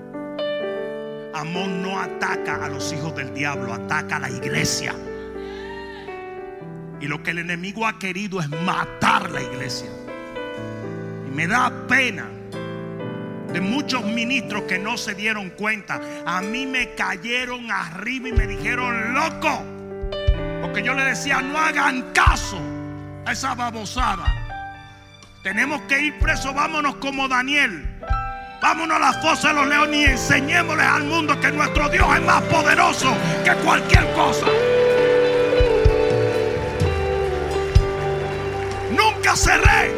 [1.35, 4.95] Amón no ataca a los hijos del diablo, ataca a la iglesia.
[7.01, 9.91] Y lo que el enemigo ha querido es matar la iglesia.
[11.27, 12.29] Y me da pena
[13.53, 16.01] de muchos ministros que no se dieron cuenta.
[16.25, 19.80] A mí me cayeron arriba y me dijeron, loco.
[20.71, 22.57] Porque yo le decía, no hagan caso
[23.27, 24.25] a esa babosada.
[25.43, 27.89] Tenemos que ir presos, vámonos como Daniel.
[28.63, 32.23] Vámonos a la fosa de los leones y enseñémosles al mundo que nuestro Dios es
[32.23, 33.13] más poderoso
[33.45, 34.47] que cualquier cosa.
[38.93, 39.93] Nunca cerré.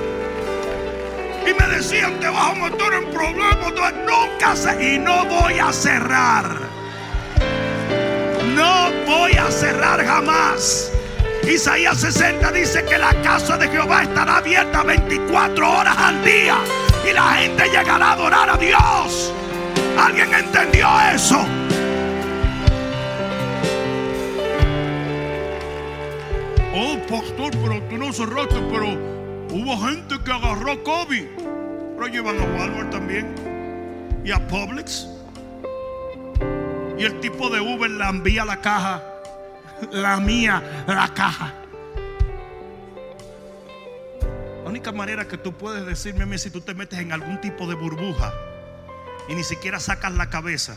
[1.47, 3.59] Y me decían, te vas a meter en problemas.
[4.07, 4.95] Nunca sé.
[4.95, 6.72] Y no voy a cerrar.
[8.63, 10.93] No voy a cerrar jamás.
[11.43, 16.59] Isaías 60 dice que la casa de Jehová estará abierta 24 horas al día.
[17.09, 19.35] Y la gente llegará a adorar a Dios.
[19.99, 21.45] ¿Alguien entendió eso?
[26.73, 28.93] Oh, pastor, pero tú no cerraste, pero
[29.51, 31.25] hubo gente que agarró COVID.
[31.97, 33.35] Pero llevan a Walmart también.
[34.25, 35.12] Y a Publix.
[37.03, 39.03] Y el tipo de Uber la envía a la caja.
[39.91, 41.53] La mía, la caja.
[44.65, 47.67] única manera que tú puedes decirme a mí si tú te metes en algún tipo
[47.67, 48.33] de burbuja
[49.29, 50.77] y ni siquiera sacas la cabeza.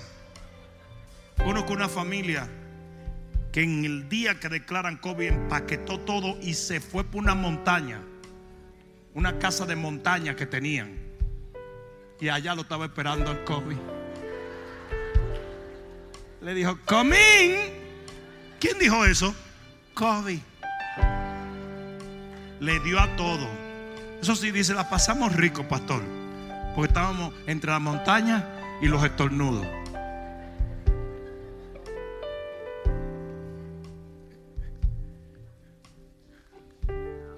[1.38, 2.50] Conozco una familia
[3.52, 8.02] que en el día que declaran COVID empaquetó todo y se fue por una montaña,
[9.14, 10.98] una casa de montaña que tenían.
[12.20, 13.95] Y allá lo estaba esperando el COVID.
[16.46, 17.56] Le dijo, comín.
[18.60, 19.34] ¿Quién dijo eso?
[19.96, 20.40] COVID.
[22.60, 23.48] Le dio a todo.
[24.22, 26.04] Eso sí dice, la pasamos rico, pastor.
[26.76, 29.66] Porque estábamos entre la montaña y los estornudos.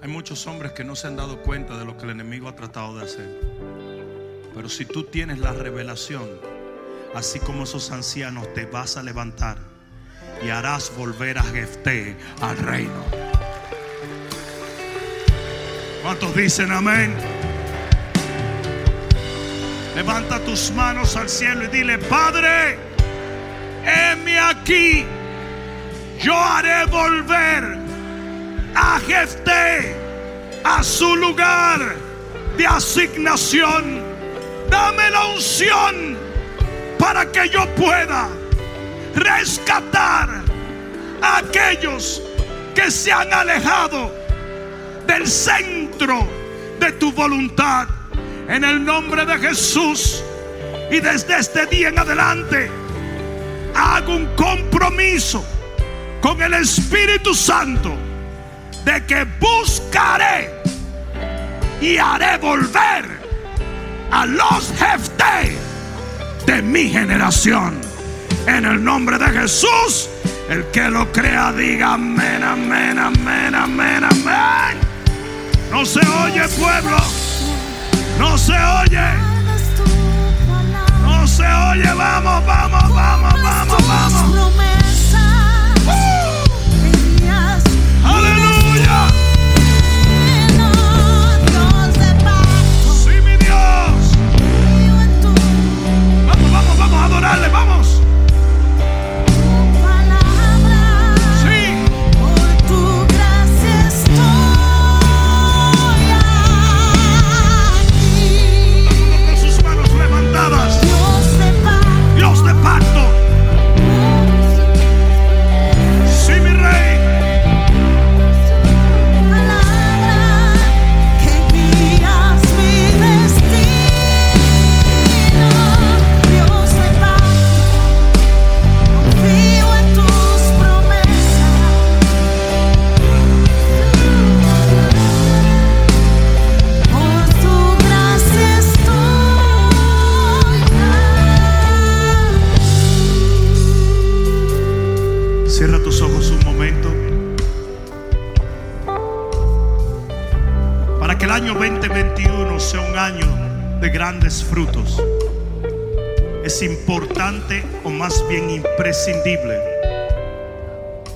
[0.02, 2.54] Hay muchos hombres que no se han dado cuenta de lo que el enemigo ha
[2.54, 3.40] tratado de hacer.
[4.54, 6.57] Pero si tú tienes la revelación,
[7.14, 9.58] así como esos ancianos, te vas a levantar
[10.42, 13.04] y harás volver a Jefté al reino.
[16.02, 17.14] ¿Cuántos dicen amén?
[19.94, 22.78] Levanta tus manos al cielo y dile, Padre,
[23.84, 25.04] heme aquí.
[26.20, 27.78] Yo haré volver
[28.74, 29.96] a Jefté
[30.64, 31.96] a su lugar
[32.56, 34.02] de asignación.
[34.70, 36.27] Dame la unción
[37.08, 38.28] para que yo pueda
[39.14, 40.28] rescatar
[41.22, 42.22] a aquellos
[42.74, 44.14] que se han alejado
[45.06, 46.28] del centro
[46.78, 47.88] de tu voluntad.
[48.46, 50.22] En el nombre de Jesús.
[50.90, 52.70] Y desde este día en adelante
[53.74, 55.42] hago un compromiso
[56.20, 57.96] con el Espíritu Santo
[58.84, 60.50] de que buscaré
[61.80, 63.06] y haré volver
[64.10, 65.67] a los jeftes
[66.58, 67.80] de mi generación.
[68.48, 70.08] En el nombre de Jesús,
[70.48, 74.78] el que lo crea diga amén, amén, amén, amén, amén.
[75.70, 76.98] No se oye pueblo,
[78.18, 79.08] no se oye,
[81.02, 84.87] no se oye, vamos, vamos, vamos, vamos, vamos.
[97.28, 97.97] Vamos, vamos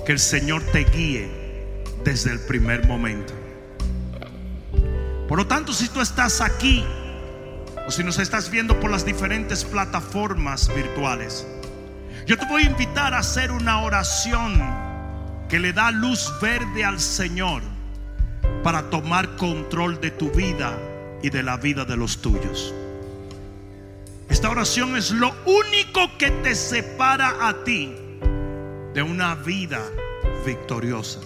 [0.05, 1.29] que el Señor te guíe
[2.03, 3.33] desde el primer momento.
[5.27, 6.83] Por lo tanto, si tú estás aquí
[7.87, 11.47] o si nos estás viendo por las diferentes plataformas virtuales,
[12.27, 14.61] yo te voy a invitar a hacer una oración
[15.49, 17.61] que le da luz verde al Señor
[18.63, 20.77] para tomar control de tu vida
[21.21, 22.73] y de la vida de los tuyos.
[24.29, 28.02] Esta oración es lo único que te separa a ti
[28.93, 29.81] de una vida
[30.45, 31.19] victoriosa.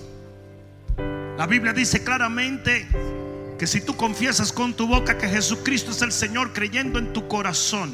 [1.38, 2.88] La Biblia dice claramente
[3.59, 7.28] que si tú confiesas con tu boca que Jesucristo es el Señor, creyendo en tu
[7.28, 7.93] corazón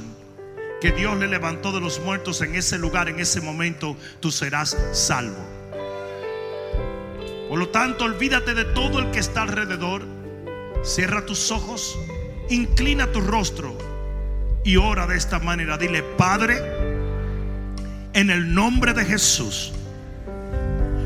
[0.79, 4.77] que Dios le levantó de los muertos en ese lugar, en ese momento, tú serás
[4.91, 5.37] salvo.
[7.49, 10.03] Por lo tanto, olvídate de todo el que está alrededor.
[10.83, 11.97] Cierra tus ojos,
[12.49, 13.77] inclina tu rostro
[14.65, 15.77] y ora de esta manera.
[15.77, 16.92] Dile, Padre,
[18.13, 19.73] en el nombre de Jesús,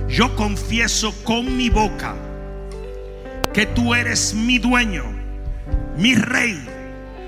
[0.09, 2.15] yo confieso con mi boca
[3.53, 5.03] que tú eres mi dueño,
[5.97, 6.63] mi rey,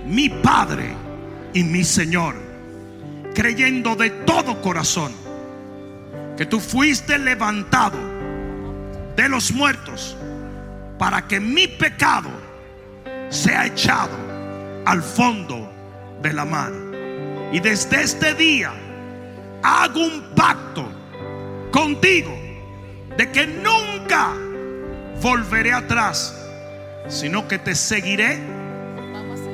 [0.06, 0.94] mi padre
[1.54, 2.36] y mi Señor,
[3.34, 5.12] creyendo de todo corazón
[6.38, 7.98] que tú fuiste levantado
[9.16, 10.16] de los muertos
[10.98, 12.30] para que mi pecado
[13.30, 14.16] sea echado
[14.86, 15.72] al fondo
[16.22, 16.72] de la mar.
[17.52, 18.72] Y desde este día
[19.64, 20.88] hago un pacto
[21.72, 22.38] contigo
[23.18, 24.34] de que nunca
[25.22, 26.36] volveré atrás,
[27.08, 28.40] sino que te seguiré,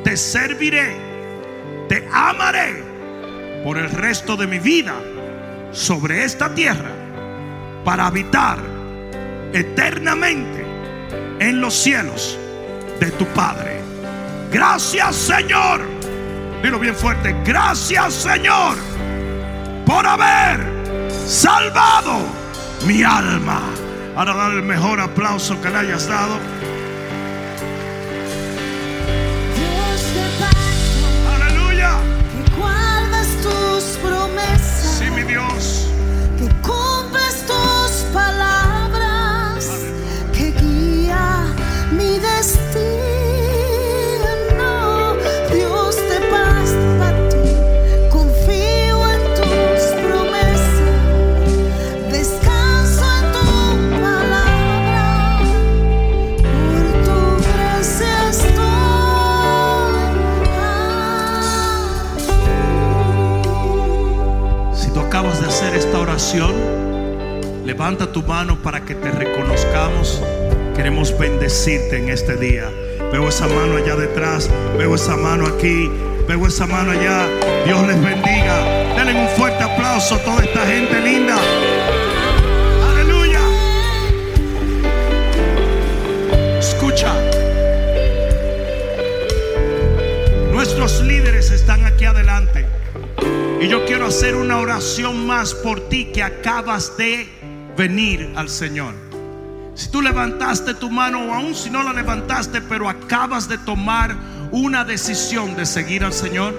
[0.03, 0.95] te serviré,
[1.89, 2.83] te amaré
[3.63, 4.93] por el resto de mi vida
[5.71, 6.91] sobre esta tierra
[7.83, 8.59] para habitar
[9.53, 10.65] eternamente
[11.39, 12.37] en los cielos
[12.99, 13.81] de tu Padre.
[14.51, 15.81] Gracias Señor.
[16.61, 17.35] Dilo bien fuerte.
[17.43, 18.94] Gracias Señor
[19.85, 20.65] por haber
[21.27, 22.19] salvado
[22.85, 23.61] mi alma.
[24.15, 26.39] Ahora dale el mejor aplauso que le hayas dado.
[31.35, 31.91] Aleluya.
[32.31, 35.87] que guardas tus promesas, Sí, mi Dios.
[36.37, 39.65] que cumples tus palabras,
[40.33, 41.45] que guía
[41.91, 43.04] mi destino.
[67.65, 70.21] Levanta tu mano para que te reconozcamos.
[70.75, 72.69] Queremos bendecirte en este día.
[73.11, 75.89] Veo esa mano allá detrás, veo esa mano aquí,
[76.27, 77.27] veo esa mano allá.
[77.65, 78.63] Dios les bendiga.
[78.95, 81.37] Denle un fuerte aplauso a toda esta gente linda.
[82.89, 83.39] Aleluya.
[86.59, 87.13] Escucha.
[90.51, 92.44] Nuestros líderes están aquí adelante.
[93.65, 97.27] Y yo quiero hacer una oración más por ti que acabas de
[97.75, 98.93] venir al Señor.
[99.73, 104.15] Si tú levantaste tu mano o aún si no la levantaste, pero acabas de tomar
[104.51, 106.53] una decisión de seguir al Señor,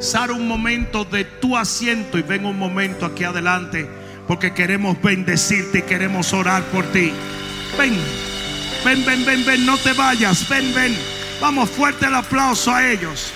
[0.00, 3.88] sal un momento de tu asiento y ven un momento aquí adelante
[4.28, 7.10] porque queremos bendecirte y queremos orar por ti.
[7.78, 7.96] Ven,
[8.84, 10.94] ven, ven, ven, ven, no te vayas, ven, ven.
[11.40, 13.32] Vamos fuerte el aplauso a ellos.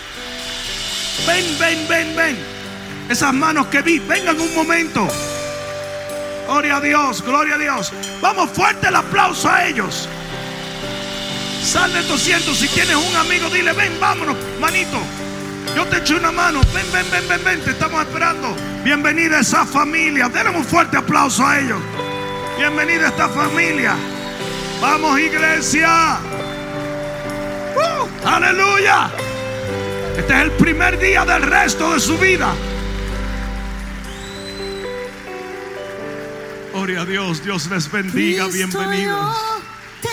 [1.27, 2.58] Ven, ven, ven, ven.
[3.09, 5.09] Esas manos que vi, vengan un momento.
[6.47, 7.93] Gloria a Dios, gloria a Dios.
[8.21, 10.09] Vamos fuerte el aplauso a ellos.
[11.63, 12.55] Sal de tu asiento.
[12.55, 14.99] Si tienes un amigo, dile, ven, vámonos, manito.
[15.75, 16.61] Yo te echo una mano.
[16.75, 17.61] Ven, ven, ven, ven, ven.
[17.63, 18.55] Te estamos esperando.
[18.85, 20.29] Bienvenida a esa familia.
[20.29, 21.81] Denle un fuerte aplauso a ellos.
[22.59, 23.95] Bienvenida a esta familia.
[24.81, 26.19] Vamos, iglesia.
[27.75, 28.27] ¡Uh!
[28.27, 29.11] aleluya.
[30.17, 32.53] Este es el primer día del resto de su vida.
[36.79, 39.19] Gloria a Dios, Dios les bendiga, Cristo, bienvenidos.
[39.19, 39.63] yo
[40.01, 40.11] te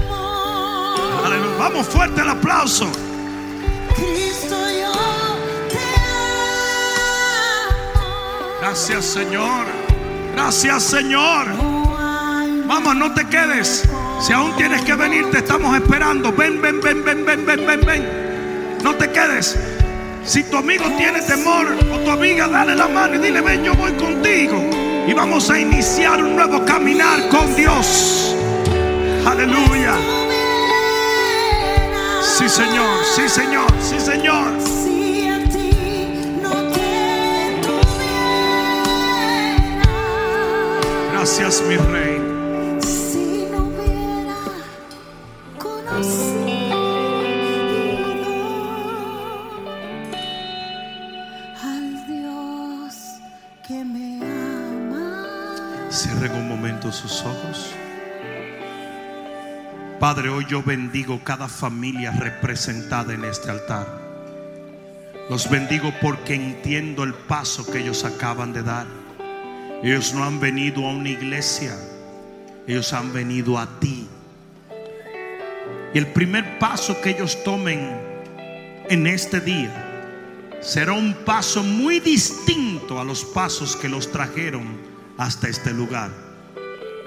[0.00, 1.22] amo.
[1.24, 1.58] Aleluya.
[1.60, 2.90] Vamos fuerte el aplauso.
[3.94, 4.92] Cristo, yo
[5.68, 5.78] te
[7.68, 8.48] amo.
[8.60, 9.66] Gracias Señor.
[10.34, 11.46] Gracias Señor.
[12.66, 13.88] Vamos, no te quedes.
[14.20, 16.32] Si aún tienes que venir, te estamos esperando.
[16.32, 18.78] Ven, ven, ven, ven, ven, ven, ven, ven.
[18.82, 19.56] No te quedes.
[20.24, 23.74] Si tu amigo tiene temor o tu amiga, dale la mano y dile, ven, yo
[23.74, 24.62] voy contigo.
[25.06, 28.36] Y vamos a iniciar un nuevo caminar con Dios.
[29.26, 29.94] Aleluya.
[32.22, 34.52] Sí, Señor, sí, Señor, sí, Señor.
[41.12, 42.31] Gracias, mi rey.
[60.02, 63.86] Padre, hoy yo bendigo cada familia representada en este altar.
[65.30, 68.88] Los bendigo porque entiendo el paso que ellos acaban de dar.
[69.80, 71.78] Ellos no han venido a una iglesia,
[72.66, 74.08] ellos han venido a ti.
[75.94, 77.96] Y el primer paso que ellos tomen
[78.88, 84.66] en este día será un paso muy distinto a los pasos que los trajeron
[85.16, 86.31] hasta este lugar.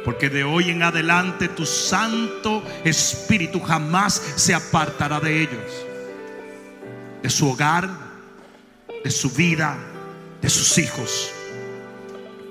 [0.06, 5.86] Porque de hoy en adelante tu Santo Espíritu jamás se apartará de ellos.
[7.24, 7.90] De su hogar,
[9.04, 9.76] de su vida,
[10.42, 11.32] de sus hijos.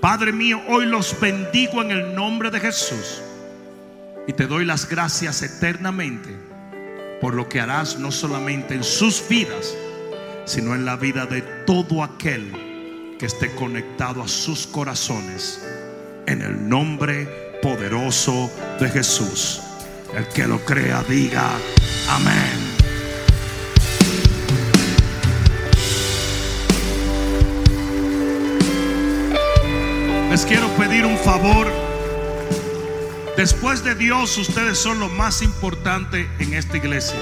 [0.01, 3.23] Padre mío, hoy los bendigo en el nombre de Jesús.
[4.27, 6.31] Y te doy las gracias eternamente
[7.21, 9.75] por lo que harás no solamente en sus vidas,
[10.45, 15.65] sino en la vida de todo aquel que esté conectado a sus corazones.
[16.27, 19.63] En el nombre poderoso de Jesús.
[20.15, 21.51] El que lo crea, diga
[22.11, 22.75] amén.
[30.31, 31.73] Les quiero pedir un favor.
[33.39, 37.17] Después de Dios, ustedes son lo más importante en esta iglesia.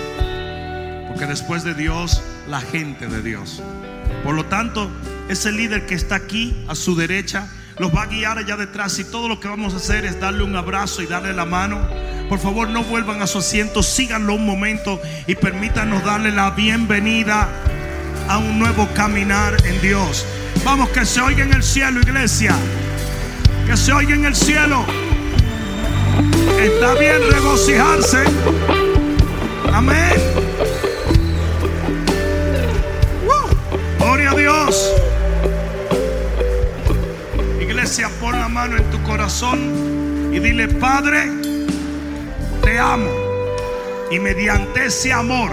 [1.06, 3.62] Porque después de Dios, la gente de Dios.
[4.24, 4.90] Por lo tanto,
[5.28, 7.48] ese líder que está aquí a su derecha
[7.78, 10.42] los va a guiar allá detrás y todo lo que vamos a hacer es darle
[10.42, 11.80] un abrazo y darle la mano.
[12.28, 17.48] Por favor, no vuelvan a su asiento, síganlo un momento y permítanos darle la bienvenida
[18.28, 20.24] a un nuevo caminar en Dios.
[20.64, 22.54] Vamos, que se oiga en el cielo, iglesia.
[23.66, 24.84] Que se oiga en el cielo.
[26.58, 28.24] Está bien regocijarse.
[29.72, 30.12] Amén.
[33.98, 34.92] Gloria a Dios.
[37.92, 41.30] Iglesia, pon la mano en tu corazón y dile, Padre,
[42.62, 43.10] te amo.
[44.10, 45.50] Y mediante ese amor,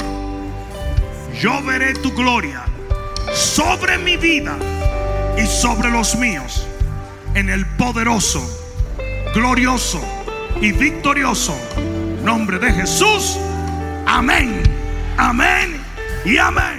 [1.38, 2.64] yo veré tu gloria
[3.34, 4.58] sobre mi vida
[5.38, 6.66] y sobre los míos.
[7.34, 8.42] En el poderoso,
[9.36, 10.00] glorioso
[10.62, 11.60] y victorioso
[12.24, 13.38] nombre de Jesús.
[14.08, 14.64] Amén,
[15.18, 15.76] amén
[16.24, 16.79] y amén.